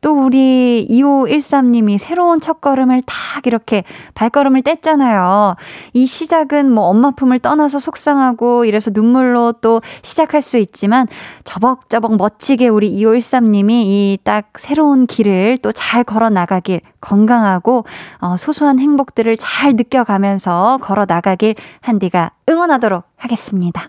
[0.00, 5.56] 또 우리 2513님이 새로운 첫걸음을 딱 이렇게 발걸음을 뗐잖아요.
[5.92, 11.06] 이 시작은 뭐 엄마 품을 떠나서 속상하고 이래서 눈물로 또 시작할 수 있지만
[11.44, 17.84] 저벅저벅 멋지게 우리 2513님이 이 딱 새로운 길을 또 잘 걸어 나가길 건강하고
[18.18, 23.88] 어, 소소한 행복들을 잘 느껴가면서 걸어 나가길 한디가 응원하도록 하겠습니다.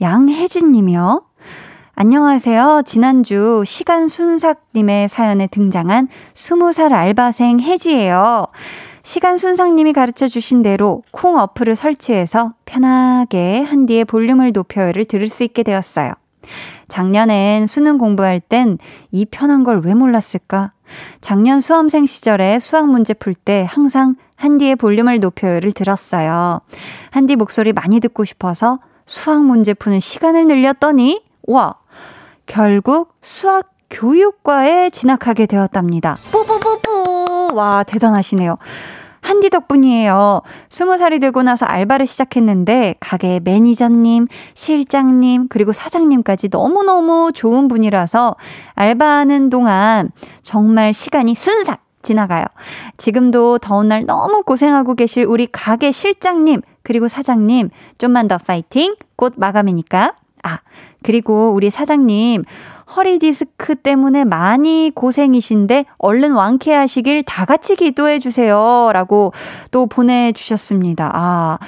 [0.00, 1.22] 양혜진 님이요.
[1.94, 2.82] 안녕하세요.
[2.84, 8.46] 지난주 시간 순삭님의 사연에 등장한 20살 알바생 혜지예요.
[9.04, 15.62] 시간 순삭님이 가르쳐 주신 대로 콩 어플을 설치해서 편하게 한디의 볼륨을 높여요를 들을 수 있게
[15.62, 16.12] 되었어요.
[16.88, 18.78] 작년엔 수능 공부할 땐
[19.12, 20.72] 이 편한 걸 왜 몰랐을까?
[21.20, 26.60] 작년 수험생 시절에 수학 문제 풀 때 항상 한디의 볼륨을 높여요를 들었어요.
[27.10, 31.74] 한디 목소리 많이 듣고 싶어서 수학 문제 푸는 시간을 늘렸더니, 와,
[32.46, 36.16] 결국 수학 교육과에 진학하게 되었답니다.
[36.32, 37.54] 뿌뿌뿌뿌!
[37.54, 38.56] 와, 대단하시네요.
[39.20, 40.42] 한디 덕분이에요.
[40.68, 48.36] 스무 살이 되고 나서 알바를 시작했는데 가게 매니저님, 실장님, 그리고 사장님까지 너무너무 좋은 분이라서
[48.74, 50.10] 알바하는 동안
[50.42, 52.44] 정말 시간이 순삭 지나가요.
[52.98, 58.94] 지금도 더운 날 너무 고생하고 계실 우리 가게 실장님, 그리고 사장님, 좀만 더 파이팅!
[59.16, 60.14] 곧 마감이니까.
[60.44, 60.58] 아,
[61.02, 62.44] 그리고 우리 사장님,
[62.94, 68.90] 허리 디스크 때문에 많이 고생이신데 얼른 완쾌하시길 다 같이 기도해 주세요.
[68.92, 69.32] 라고
[69.70, 71.10] 또 보내주셨습니다.
[71.12, 71.58] 아,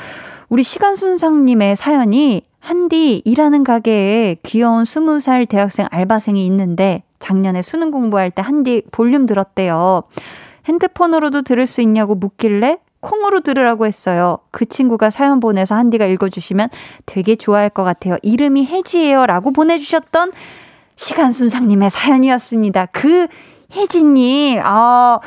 [0.49, 8.43] 우리 시간순상님의 사연이 한디 일하는 가게에 귀여운 20살 대학생 알바생이 있는데 작년에 수능 공부할 때
[8.43, 10.03] 한디 볼륨 들었대요.
[10.67, 14.39] 핸드폰으로도 들을 수 있냐고 묻길래 콩으로 들으라고 했어요.
[14.51, 16.69] 그 친구가 사연 보내서 한디가 읽어주시면
[17.05, 18.17] 되게 좋아할 것 같아요.
[18.23, 19.27] 이름이 혜지예요.
[19.27, 20.33] 라고 보내주셨던
[20.97, 22.87] 시간순상님의 사연이었습니다.
[22.87, 23.27] 그
[23.73, 25.21] 혜지님, 아,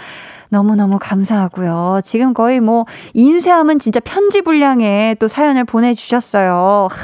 [0.49, 2.01] 너무너무 감사하고요.
[2.03, 6.87] 지금 거의 뭐, 인쇄하면 진짜 편지 분량에 또 사연을 보내주셨어요.
[6.89, 6.97] 하,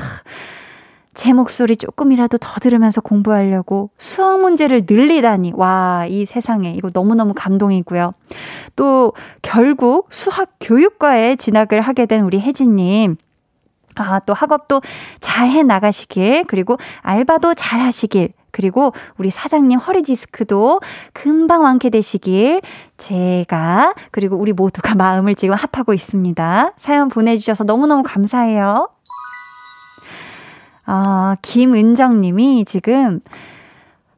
[1.16, 5.54] 제 목소리 조금이라도 더 들으면서 공부하려고 수학 문제를 늘리다니.
[5.56, 6.72] 와, 이 세상에.
[6.72, 8.14] 이거 너무너무 감동이고요.
[8.76, 13.16] 또, 결국 수학 교육과에 진학을 하게 된 우리 혜진님.
[13.96, 14.82] 아, 또 학업도
[15.22, 20.80] 잘 해 나가시길, 그리고 알바도 잘 하시길, 그리고 우리 사장님 허리 디스크도
[21.14, 22.62] 금방 완쾌되시길
[22.98, 26.74] 제가 그리고 우리 모두가 마음을 지금 합하고 있습니다.
[26.78, 28.90] 사연 보내주셔서 너무너무 감사해요.
[30.86, 33.22] 아, 김은정 님이 지금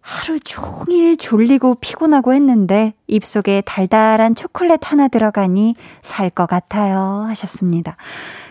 [0.01, 7.26] 하루 종일 졸리고 피곤하고 했는데 입속에 달달한 초콜릿 하나 들어가니 살 것 같아요.
[7.28, 7.97] 하셨습니다.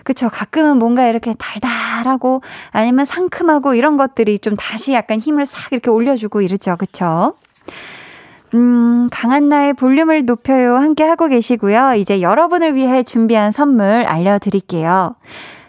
[0.04, 0.28] 그쵸.
[0.28, 2.42] 가끔은 뭔가 이렇게 달달하고
[2.72, 6.76] 아니면 상큼하고 이런 것들이 좀 다시 약간 힘을 싹 이렇게 올려주고 이러죠.
[6.76, 7.34] 그쵸.
[8.54, 10.76] 음, 강한나의 볼륨을 높여요.
[10.76, 11.94] 함께 하고 계시고요.
[11.94, 15.16] 이제 여러분을 위해 준비한 선물 알려드릴게요.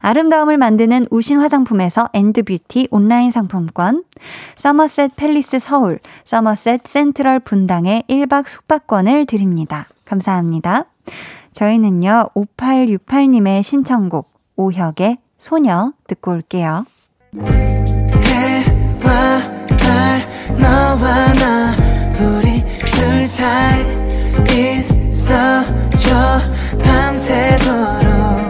[0.00, 4.04] 아름다움을 만드는 우신 화장품에서 엔드뷰티 온라인 상품권,
[4.56, 9.86] 서머셋 팰리스 서울, 서머셋 센트럴 분당의 1박 숙박권을 드립니다.
[10.04, 10.86] 감사합니다.
[11.52, 16.84] 저희는요, 5868님의 신청곡, 오혁의 소녀 듣고 올게요.
[26.82, 28.49] 밤새도록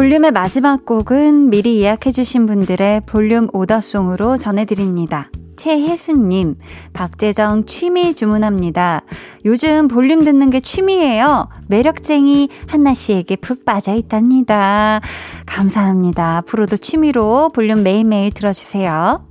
[0.00, 5.28] 볼륨의 마지막 곡은 미리 예약해주신 분들의 볼륨 order song으로 전해드립니다.
[5.58, 6.56] 최혜수님,
[6.94, 9.02] 박재정 취미 주문합니다.
[9.44, 11.50] 요즘 볼륨 듣는 게 취미예요.
[11.68, 15.02] 매력쟁이 한나 씨에게 푹 빠져 있답니다.
[15.44, 16.38] 감사합니다.
[16.38, 19.22] 앞으로도 취미로 볼륨 매일매일 들어주세요.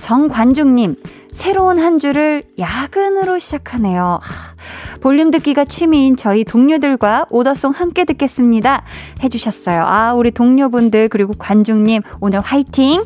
[0.00, 0.96] 정관중님,
[1.32, 4.18] 새로운 한 주를 야근으로 시작하네요.
[4.22, 8.84] 하, 볼륨 듣기가 취미인 저희 동료들과 order song 함께 듣겠습니다.
[9.22, 9.82] 해주셨어요.
[9.84, 13.04] 아, 우리 동료분들, 그리고 관중님, 오늘 화이팅!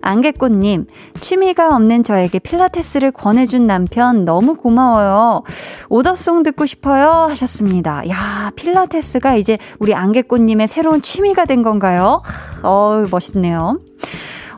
[0.00, 0.86] 안개꽃님,
[1.20, 5.42] 취미가 없는 저에게 필라테스를 권해준 남편 너무 고마워요.
[5.88, 7.10] 오더송 듣고 싶어요.
[7.28, 8.08] 하셨습니다.
[8.08, 12.22] 야, 필라테스가 이제 우리 안개꽃님의 새로운 취미가 된 건가요?
[12.62, 13.80] 어우, 멋있네요.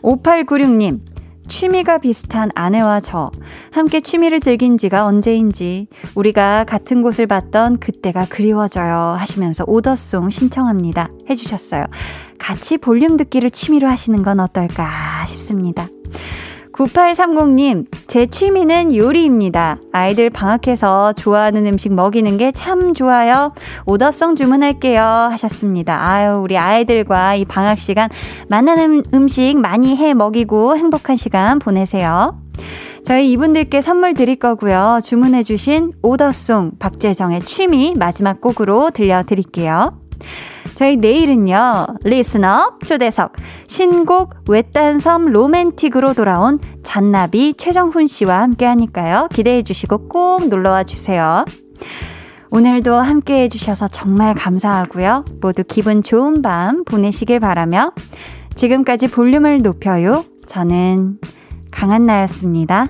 [0.03, 1.01] 5896님,
[1.51, 3.33] 취미가 비슷한 아내와 저.
[3.73, 5.89] 함께 취미를 즐긴 지가 언제인지.
[6.15, 9.17] 우리가 같은 곳을 봤던 그때가 그리워져요.
[9.19, 11.11] 하시면서 오더송 신청합니다.
[11.29, 11.85] 해주셨어요.
[12.39, 15.89] 같이 볼륨 듣기를 취미로 하시는 건 어떨까 싶습니다.
[16.73, 19.79] 9830님, 제 취미는 요리입니다.
[19.93, 23.53] 아이들 방학해서 좋아하는 음식 먹이는 게 참 좋아요.
[23.87, 25.03] 오더송 주문할게요.
[25.03, 26.07] 하셨습니다.
[26.07, 28.09] 아유, 우리 아이들과 이 방학 시간
[28.49, 32.39] 만나는 음식 많이 해 먹이고 행복한 시간 보내세요.
[33.05, 34.99] 저희 이분들께 선물 드릴 거고요.
[35.03, 39.99] 주문해주신 오더송 박재정의 취미 마지막 곡으로 들려드릴게요.
[40.81, 43.35] 저희 내일은요, 리스너 초대석,
[43.69, 49.29] 신곡 외딴섬 로맨틱으로 돌아온 잔나비 최정훈 씨와 함께 하니까요.
[49.31, 51.45] 기대해 주시고 꼭 놀러와 주세요.
[52.51, 55.27] 오늘도 함께 해주셔서 정말 감사하고요.
[55.43, 57.93] 모두 기분 좋은 밤 보내시길 바라며
[58.55, 60.25] 지금까지 볼륨을 높여요.
[60.47, 61.19] 저는
[61.71, 62.87] 강한나였습니다.